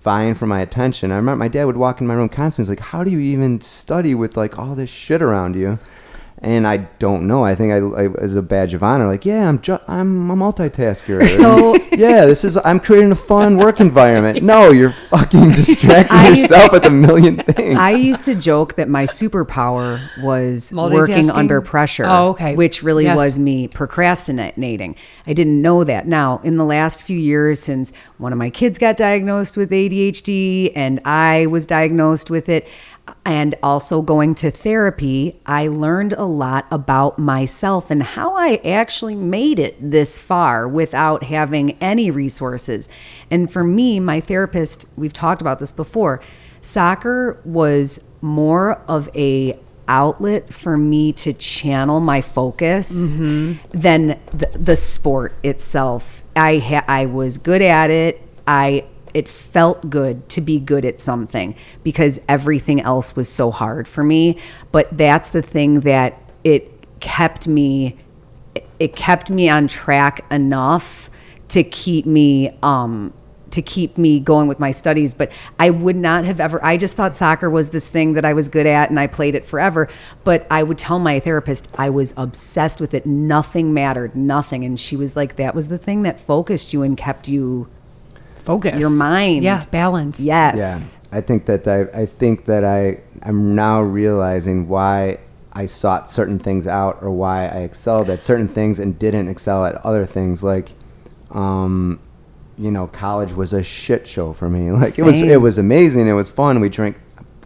[0.00, 1.12] vying for my attention.
[1.12, 2.72] I remember my dad would walk in my room constantly.
[2.72, 5.78] He's like, "How do you even study with like all this shit around you?"
[6.44, 7.44] And I don't know.
[7.44, 10.36] I think I, I as a badge of honor, like, yeah, I'm ju- I'm a
[10.36, 11.26] multitasker.
[11.44, 14.42] So- yeah, this is I'm creating a fun work environment.
[14.42, 17.76] No, you're fucking distracting I used- yourself with a million things.
[17.78, 22.04] I used to joke that my superpower was working under pressure.
[22.06, 22.54] Oh, okay.
[22.54, 23.16] Which really Yes.
[23.16, 24.96] was me procrastinating.
[25.26, 26.06] I didn't know that.
[26.06, 30.72] Now, in the last few years, since one of my kids got diagnosed with ADHD
[30.74, 32.66] and I was diagnosed with it,
[33.24, 39.14] and also going to therapy, I learned a lot about myself and how I actually
[39.14, 42.88] made it this far without having any resources.
[43.30, 46.20] And for me, my therapist, we've talked about this before,
[46.60, 53.78] soccer was more of a outlet for me to channel my focus Mm-hmm.
[53.78, 56.22] than the, the sport itself.
[56.34, 58.20] I ha- I was good at it.
[58.46, 58.84] I
[59.14, 61.54] it felt good to be good at something
[61.84, 64.38] because everything else was so hard for me.
[64.72, 67.96] But that's the thing that it kept me
[68.78, 71.10] it kept me on track enough
[71.48, 73.12] to keep me um
[73.50, 75.14] to keep me going with my studies.
[75.14, 78.32] But i would not have ever i just thought soccer was this thing that i
[78.32, 79.88] was good at and i played it forever.
[80.24, 83.06] But i would tell my therapist i was obsessed with it.
[83.06, 84.64] Nothing mattered nothing.
[84.64, 87.68] And she was like that was the thing that focused you and kept you
[88.44, 88.78] Focus.
[88.80, 89.42] Your mind.
[89.42, 90.24] Yeah, balance.
[90.24, 95.18] yes Yeah, I think that I, I think that I I'm now realizing why
[95.52, 99.64] I sought certain things out or why I excelled at certain things and didn't excel
[99.64, 100.42] at other things.
[100.42, 100.70] Like,
[101.30, 102.00] um,
[102.58, 104.70] you know, college was a shit show for me.
[104.80, 106.06] Like it was it was amazing.
[106.08, 106.60] It was fun.
[106.60, 106.96] We drank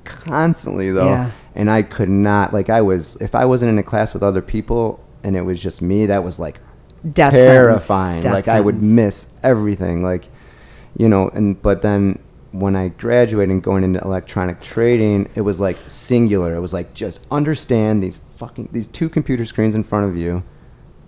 [0.05, 1.31] constantly though, Yeah.
[1.55, 4.43] and I could not like I was if I wasn't in a class with other
[4.43, 6.07] people and it was just me.
[6.07, 6.61] That was like
[7.13, 8.23] Death terrifying.
[8.23, 10.03] Death like I would miss everything.
[10.03, 10.29] Like,
[10.99, 12.19] you know, and but then
[12.53, 16.55] when I graduated and going into electronic trading, it was like singular.
[16.55, 20.43] It was like just understand these fucking these two computer screens in front of you,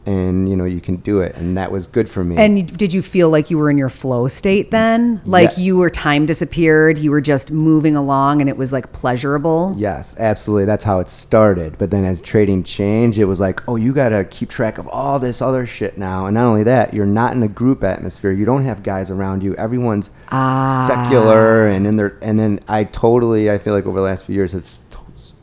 [0.06, 2.36] and you know you can do it, and that was good for me.
[2.36, 5.20] And did you feel like you were in your flow state then?
[5.24, 5.64] Like Yeah.
[5.64, 9.74] you were time disappeared, you were just moving along and it was like pleasurable?
[9.76, 10.64] Yes, absolutely.
[10.64, 11.76] That's how it started.
[11.78, 14.88] But then as trading changed, it was like, oh, you got to keep track of
[14.88, 16.26] all this other shit now.
[16.26, 18.30] And not only that, you're not in a group atmosphere.
[18.30, 19.54] You don't have guys around you.
[19.56, 20.86] Everyone's Ah.
[20.88, 22.16] secular and in their.
[22.22, 24.66] And then I totally, I feel like over the last few years have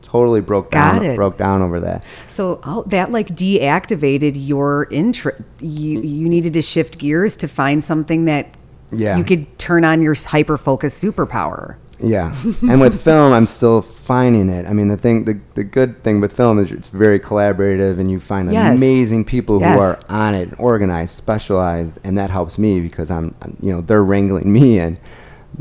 [0.07, 1.15] totally broke Got down, it.
[1.15, 2.03] broke down over that.
[2.27, 5.41] So oh, that like deactivated your interest.
[5.61, 8.55] You you needed to shift gears to find something that
[8.91, 9.17] Yeah.
[9.17, 11.75] you could turn on your hyper focused superpower.
[11.99, 12.31] Yeah,
[12.61, 14.67] and with film, I'm still finding it.
[14.67, 18.11] I mean, the thing, the, the good thing with film is it's very collaborative, and
[18.11, 18.77] you find Yes.
[18.77, 19.73] amazing people Yes.
[19.75, 23.81] who are on it, organized, specialized, and that helps me because I'm, I'm- you know,
[23.81, 24.99] they're wrangling me in.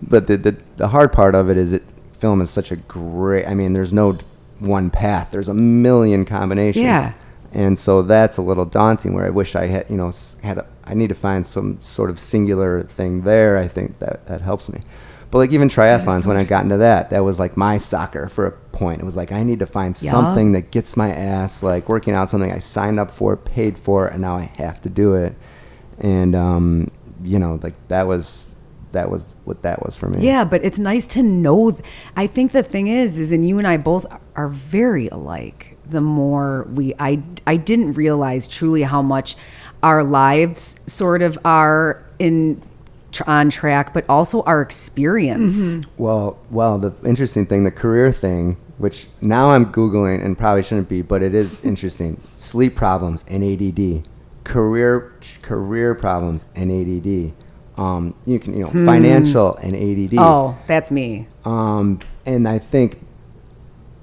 [0.09, 1.83] But the, the the hard part of it is that
[2.13, 3.47] film is such a great.
[3.47, 4.19] I mean, there's no
[4.61, 5.31] one path.
[5.31, 6.85] There's a million combinations.
[6.85, 7.13] Yeah.
[7.53, 9.15] And so that's a little daunting.
[9.15, 10.59] Where I wish I had, you know, had.
[10.59, 13.57] A, I need to find some sort of singular thing there.
[13.59, 14.81] I think that that helps me.
[15.31, 18.29] But like even triathlons, so when I got into that, that was like my soccer
[18.29, 19.01] for a point.
[19.01, 20.13] It was like I need to find Yeah.
[20.13, 24.07] something that gets my ass like working out something I signed up for, paid for,
[24.07, 25.35] and now I have to do it.
[25.99, 26.91] And um,
[27.25, 28.51] you know, like that was
[28.93, 30.25] that was what that was for me.
[30.25, 31.71] Yeah, but it's nice to know.
[31.73, 31.85] th-
[32.17, 35.77] I think the thing is, is, and you and I both are very alike.
[35.89, 39.37] The more we, I, I didn't realize truly how much
[39.83, 42.63] our lives sort of are in
[43.27, 45.57] on track, but also our experience.
[45.57, 46.03] Mm-hmm.
[46.03, 50.89] Well, well, the interesting thing, the career thing, which now I'm googling and probably shouldn't
[50.89, 52.21] be, but it is interesting.
[52.37, 54.07] Sleep problems and ADD,
[54.45, 57.33] career career problems and ADD.
[57.77, 60.19] Um, you can, you know, financial and ADD.
[60.19, 61.27] Oh, that's me.
[61.45, 62.99] Um, and I think,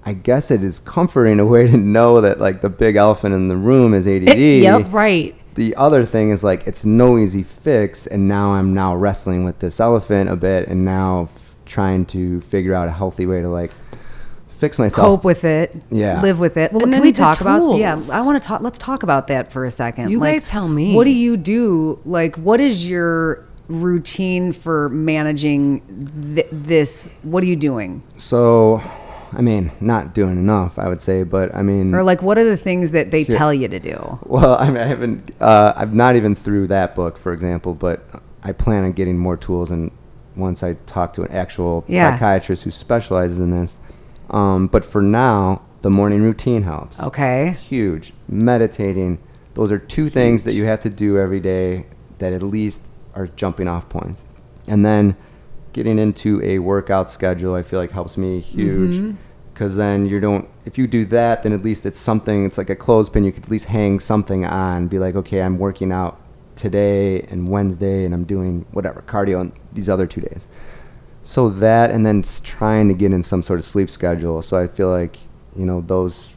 [0.05, 3.47] I guess it is comforting a way to know that like the big elephant in
[3.47, 4.37] the room is ADD.
[4.37, 4.87] Yep.
[4.91, 5.35] Right.
[5.55, 9.59] The other thing is like it's no easy fix, and now I'm now wrestling with
[9.59, 13.47] this elephant a bit, and now f- trying to figure out a healthy way to
[13.49, 13.71] like
[14.49, 15.05] fix myself.
[15.05, 15.75] Cope with it.
[15.91, 16.21] Yeah.
[16.21, 16.71] Live with it.
[16.73, 17.75] Well, And can we the talk about?
[17.75, 17.99] Yeah.
[18.13, 18.61] I want to talk.
[18.61, 20.09] Let's talk about that for a second.
[20.09, 20.95] You guys tell me.
[20.95, 21.99] What do you do?
[22.03, 25.81] Like, what is your routine for managing
[26.35, 27.09] th- this?
[27.23, 28.03] What are you doing?
[28.17, 28.81] So,
[29.31, 32.43] I mean, not doing enough, I would say, but I mean, Or like, what are
[32.43, 33.35] the things that they Sure.
[33.35, 34.19] tell you to do?
[34.25, 35.31] Well, I, mean, I haven't.
[35.39, 37.73] Uh, I'm not even through that book, for example.
[37.73, 38.05] But
[38.43, 39.91] I plan on getting more tools, and
[40.35, 42.11] once I talk to an actual Yeah.
[42.11, 43.77] psychiatrist who specializes in this.
[44.29, 47.01] Um, but for now, the morning routine helps.
[47.03, 47.55] Okay.
[47.61, 48.13] Huge.
[48.29, 49.19] Meditating.
[49.53, 51.85] Those are two things that you have to do every day
[52.17, 54.25] that at least are jumping off points.
[54.67, 55.15] And then
[55.73, 58.95] getting into a workout schedule, I feel like helps me huge.
[58.95, 59.17] Mm-hmm.
[59.53, 62.71] Because then you don't, if you do that, then at least it's something, it's like
[62.71, 63.23] a clothespin.
[63.23, 66.19] You could at least hang something on, be like, okay, I'm working out
[66.55, 70.47] today and Wednesday, and I'm doing whatever, cardio on these other two days.
[71.21, 74.41] So that, and then trying to get in some sort of sleep schedule.
[74.41, 75.17] So I feel like,
[75.55, 76.29] you know, those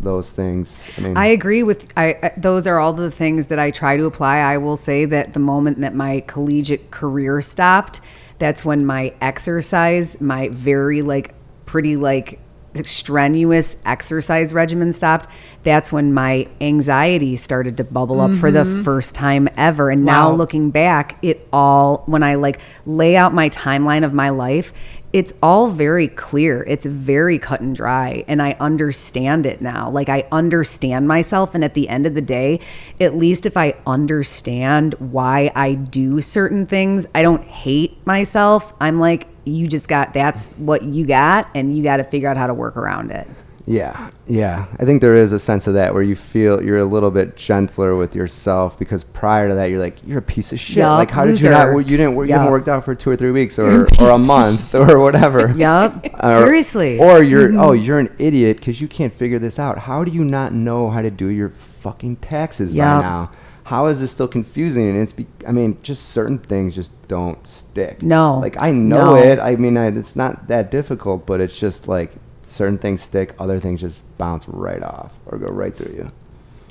[0.00, 0.90] those things.
[0.96, 3.96] I mean, I agree with I, I those are all the things that I try
[3.96, 4.38] to apply.
[4.38, 8.00] I will say that the moment that my collegiate career stopped,
[8.38, 12.38] that's when my exercise, my very like pretty like
[12.82, 15.28] strenuous exercise regimen stopped.
[15.62, 18.82] That's when my anxiety started to bubble up for the mm-hmm.
[18.82, 19.90] first time ever.
[19.90, 24.30] And now looking back, it all when I like lay out my timeline of my
[24.30, 24.72] life,
[25.12, 26.62] it's all very clear.
[26.64, 28.24] It's very cut and dry.
[28.28, 29.90] And I understand it now.
[29.90, 31.54] Like, I understand myself.
[31.54, 32.60] And at the end of the day,
[33.00, 38.72] at least if I understand why I do certain things, I don't hate myself.
[38.80, 42.36] I'm like, you just got that's what you got, and you got to figure out
[42.36, 43.26] how to work around it.
[43.64, 44.66] Yeah, yeah.
[44.80, 47.36] I think there is a sense of that where you feel you're a little bit
[47.36, 50.78] gentler with yourself because prior to that you're like you're a piece of shit.
[50.78, 51.70] Yup, like how did you not?
[51.72, 52.16] You didn't.
[52.16, 55.48] You haven't worked out for two or three weeks or or a month or whatever.
[55.56, 56.06] Yep.
[56.24, 56.98] Or- Seriously.
[56.98, 59.78] Or you're oh you're an idiot because you can't figure this out.
[59.78, 63.30] How do you not know how to do your fucking taxes by now?
[63.64, 64.88] How is this still confusing?
[64.88, 68.02] And it's be, I mean just certain things just don't stick.
[68.02, 68.40] No.
[68.40, 69.16] Like I know No.
[69.22, 69.38] it.
[69.38, 72.10] I mean I, it's not that difficult, but it's just like
[72.52, 76.10] certain things stick, other things just bounce right off or go right through you.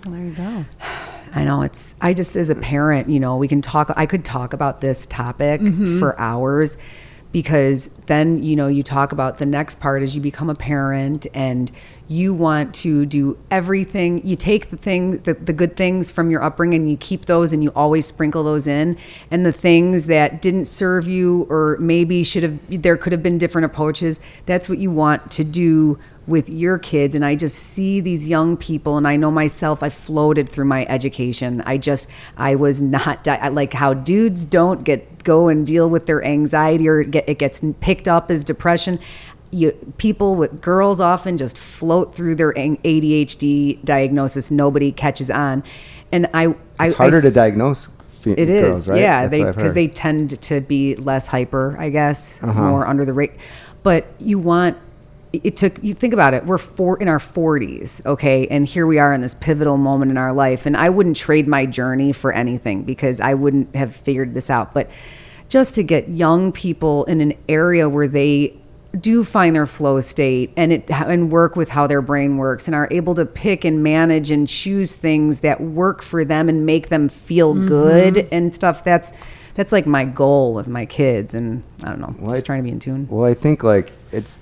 [0.05, 0.65] Well, there you go.
[1.33, 4.25] I know it's I just as a parent, you know, we can talk I could
[4.25, 5.97] talk about this topic mm-hmm.
[5.97, 6.77] for hours
[7.31, 11.27] because then, you know, you talk about the next part as you become a parent
[11.33, 11.71] and
[12.07, 14.25] you want to do everything.
[14.27, 17.63] You take the thing the, the good things from your upbringing, you keep those and
[17.63, 18.97] you always sprinkle those in.
[19.29, 23.37] And the things that didn't serve you or maybe should have there could have been
[23.37, 25.99] different approaches, that's what you want to do
[26.31, 29.89] with your kids and I just see these young people and I know myself I
[29.89, 34.83] floated through my education I just I was not di- I- like how dudes don't
[34.83, 38.97] get go and deal with their anxiety or get it gets picked up as depression
[39.51, 45.63] you people with girls often just float through their ADHD diagnosis nobody catches on
[46.11, 47.89] and I I It's harder I to diagnose
[48.23, 48.99] it is, right?
[49.01, 49.27] yeah.
[49.27, 52.61] That's they because they tend to be less hyper, I guess, Uh-huh.
[52.69, 53.31] more under the rate.
[53.81, 54.77] But you want
[55.33, 56.45] it took you think about it.
[56.45, 60.17] We're four in our forties, okay, and here we are in this pivotal moment in
[60.17, 60.65] our life.
[60.65, 64.73] And I wouldn't trade my journey for anything because I wouldn't have figured this out.
[64.73, 64.89] But
[65.47, 68.57] just to get young people in an area where they
[68.99, 72.75] do find their flow state and it and work with how their brain works and
[72.75, 76.89] are able to pick and manage and choose things that work for them and make
[76.89, 77.67] them feel mm-hmm.
[77.67, 79.13] good and stuff that's
[79.53, 82.63] that's like my goal with my kids and I don't know just I- trying to
[82.63, 84.41] be in tune Well, I think like it's,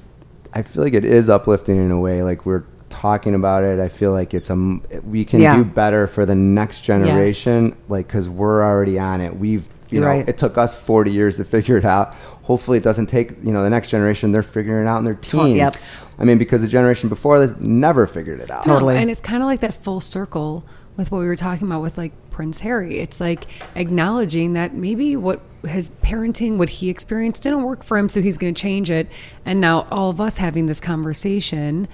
[0.53, 2.23] I feel like it is uplifting in a way.
[2.23, 3.79] Like we're talking about it.
[3.79, 5.57] I feel like it's a, m- we can Yeah.
[5.57, 7.75] do better for the next generation.
[7.87, 9.35] Like, cause we're already on it.
[9.37, 12.15] We've, you You're know, it took us 40 years to figure it out.
[12.43, 15.13] Hopefully it doesn't take, you know, the next generation, they're figuring it out in their
[15.15, 15.55] teens.
[15.57, 15.75] yep.
[16.17, 18.63] I mean, because the generation before this never figured it out.
[18.63, 18.95] Totally.
[18.95, 20.65] No, and it's kind of like that full circle
[20.97, 22.99] with what we were talking about with like Prince Harry.
[22.99, 23.45] It's like
[23.75, 28.37] acknowledging that maybe what his parenting, what he experienced, didn't work for him, so he's
[28.37, 29.07] going to change it.
[29.45, 31.87] And now all of us having this conversation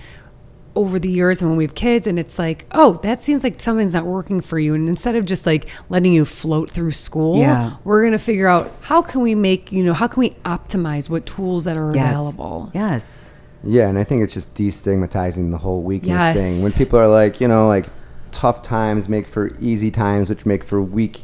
[0.76, 3.62] over the years and when we have kids and it's like oh that seems like
[3.62, 7.38] something's not working for you and instead of just like letting you float through school
[7.40, 7.78] Yeah.
[7.86, 11.10] we're going to figure out how can we make you know how can we optimize
[11.10, 13.32] what tools that are yes available yes
[13.64, 16.38] Yeah, and I think it's just destigmatizing the whole weakness Yes.
[16.38, 16.64] thing.
[16.64, 17.86] When people are like, you know, like
[18.34, 21.24] tough times make for easy times, which make for weak,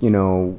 [0.00, 0.58] you know,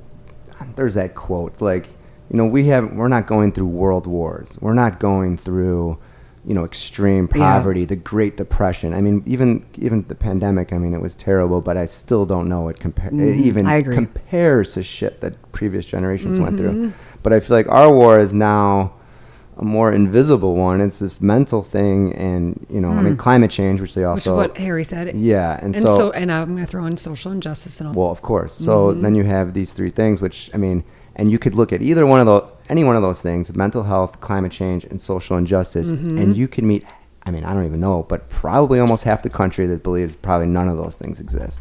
[0.75, 1.87] there's that quote like,
[2.29, 4.57] you know, we have we're not going through world wars.
[4.61, 5.97] We're not going through,
[6.45, 7.39] you know, extreme Yeah.
[7.57, 8.93] poverty, the Great Depression.
[8.93, 12.47] I mean, even even the pandemic, I mean, it was terrible, but I still don't
[12.47, 13.95] know it it even Mm, I agree.
[13.95, 16.71] compares to shit that previous generations went through.
[16.71, 16.89] Mm-hmm.
[17.23, 18.93] But I feel like our war is now
[19.61, 20.81] a more invisible one.
[20.81, 24.13] It's this mental thing, and you know, I mean, climate change, which they Hmm.
[24.15, 26.85] which is what Harry said yeah, and, and so, so, and I'm going to throw
[26.87, 28.53] in social injustice and all well, of course.
[28.53, 29.01] So Mm-hmm.
[29.03, 30.83] then you have these three things, which I mean,
[31.15, 33.83] and you could look at either one of those, any one of those things: mental
[33.83, 36.17] health, climate change, and social injustice, Mm-hmm.
[36.17, 36.83] and you can meet.
[37.27, 40.47] I mean, I don't even know, but probably almost half the country that believes probably
[40.47, 41.59] none of those things exist.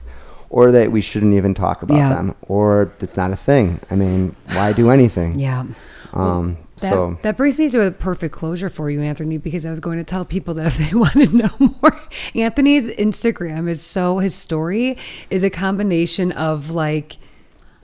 [0.48, 2.08] Or that we shouldn't even talk about Yeah.
[2.14, 3.78] them, or it's not a thing.
[3.90, 5.38] I mean, why do anything?
[5.38, 5.64] yeah
[6.14, 9.70] Um, That, so that brings me to a perfect closure for you, Anthony, because I
[9.70, 11.50] was going to tell people that if they want to know
[11.82, 12.00] more,
[12.34, 14.96] Anthony's Instagram is so his story
[15.30, 17.16] is a combination of like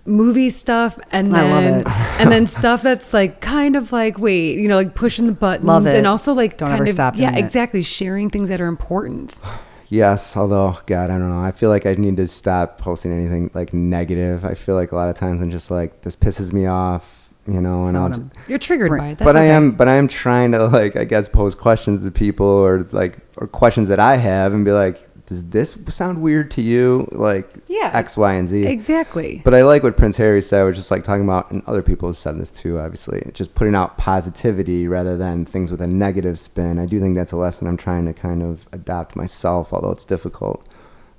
[0.04, 1.84] movie stuff and then
[2.20, 5.66] and then stuff that's like kind of like wait, you know, like pushing the buttons
[5.66, 5.96] Love it.
[5.96, 7.44] and also like Don't kind ever of stop yeah, doing it.
[7.44, 9.42] exactly sharing things that are important.
[9.88, 11.40] Yes, although God, I don't know.
[11.40, 14.44] I feel like I need to stop posting anything like negative.
[14.44, 17.04] I feel like a lot of times I'm just like this pisses me off,
[17.48, 18.08] you know, and I'll.
[18.10, 18.98] Just, You're triggered Right.
[19.00, 19.18] by it.
[19.18, 22.10] That's but I am, but I am trying to like I guess pose questions to
[22.10, 26.50] people or like or questions that I have and be like, does this sound weird
[26.52, 27.08] to you?
[27.12, 27.90] Like Yeah.
[27.94, 28.64] X, Y, and Z.
[28.66, 29.42] Exactly.
[29.44, 32.08] But I like what Prince Harry said, which is like talking about, and other people
[32.08, 36.38] have said this too, obviously, just putting out positivity rather than things with a negative
[36.38, 36.78] spin.
[36.78, 40.04] I do think that's a lesson I'm trying to kind of adopt myself, although it's
[40.04, 40.64] difficult.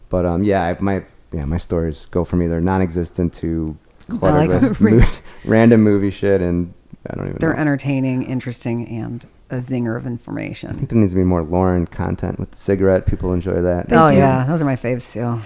[0.10, 1.04] But um, yeah, I, my
[1.34, 3.78] yeah, my stories go from either non-existent to
[4.10, 5.06] cluttered like with mo-
[5.46, 6.74] random movie shit and
[7.10, 7.60] I don't even They're know.
[7.62, 10.70] entertaining, interesting, and a zinger of information.
[10.70, 13.06] I think there needs to be more Lauren content with the cigarette.
[13.06, 13.88] People enjoy that.
[13.92, 14.18] Oh you.
[14.20, 15.42] yeah, those are my faves too.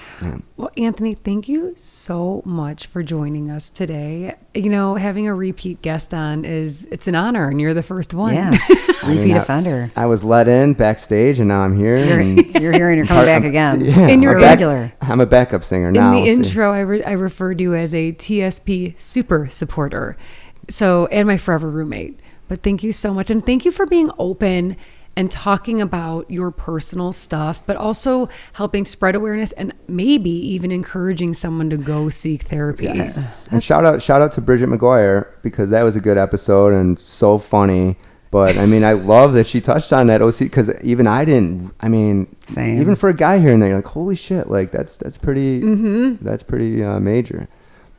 [0.58, 4.36] Well, Anthony, thank you so much for joining us today.
[4.54, 8.14] You know, having a repeat guest on is it's an honor, and you're the first
[8.14, 8.34] one.
[8.36, 8.52] Yeah,
[9.08, 9.92] mean, repeat I- offender.
[9.96, 11.98] I was let in backstage, and now I'm here.
[11.98, 13.82] You're, and you're here and you're coming back again.
[13.86, 14.94] yeah, In I'm your a back- regular.
[15.02, 16.10] I'm a backup singer In now.
[16.10, 20.18] In the we'll intro, I, re- I referred to you as a TSP super supporter.
[20.70, 22.20] So, and my forever roommate.
[22.52, 23.30] But thank you so much.
[23.32, 24.76] And thank you for being open
[25.16, 31.34] and talking about your personal stuff, but also helping spread awareness and maybe even encouraging
[31.34, 32.88] someone to go seek therapy.
[32.88, 37.00] And shout out, shout out to Bridget McGuire because that was a good episode and
[37.00, 37.96] so funny.
[38.32, 41.74] But I mean, I love that she touched on that OC because even I didn't.
[41.80, 42.82] I mean, Same.
[42.82, 45.62] even for a guy here and there, you're like, holy shit, like that's that's pretty,
[45.62, 46.26] Mm-hmm.
[46.26, 47.48] that's pretty uh, major.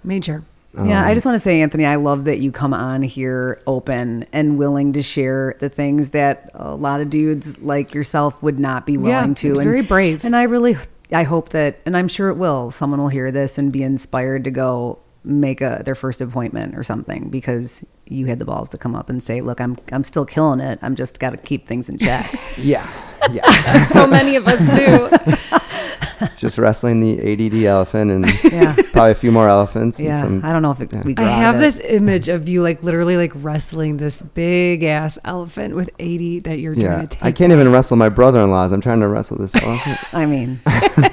[0.05, 0.45] Major.
[0.75, 3.61] Yeah, Um, I just want to say, Anthony, I love that you come on here
[3.67, 8.59] open and willing to share the things that a lot of dudes like yourself would
[8.59, 9.51] not be willing Yeah, to.
[9.51, 10.25] it's and, very brave.
[10.25, 10.77] And I really,
[11.13, 12.71] I hope that, and I'm sure it will.
[12.71, 16.83] Someone will hear this and be inspired to go make a their first appointment or
[16.83, 20.25] something because you had the balls to come up and say, "Look, I'm I'm still
[20.25, 20.81] killing it.
[20.83, 22.27] I'm just got to keep things in check."
[22.59, 22.89] Yeah,
[23.31, 23.83] yeah.
[23.85, 25.09] so many of us do.
[26.37, 29.99] just wrestling the ADD elephant and yeah, probably a few more elephants.
[29.99, 30.21] and yeah.
[30.21, 31.15] some, I don't know if it, we.
[31.17, 31.59] I have it.
[31.59, 36.59] this image of you like literally like wrestling this big ass elephant with ADD that
[36.59, 37.25] you're yeah, trying to take.
[37.25, 38.73] I can't even wrestle my brother-in-laws.
[38.73, 39.99] I'm trying to wrestle this elephant.
[40.15, 40.59] I mean,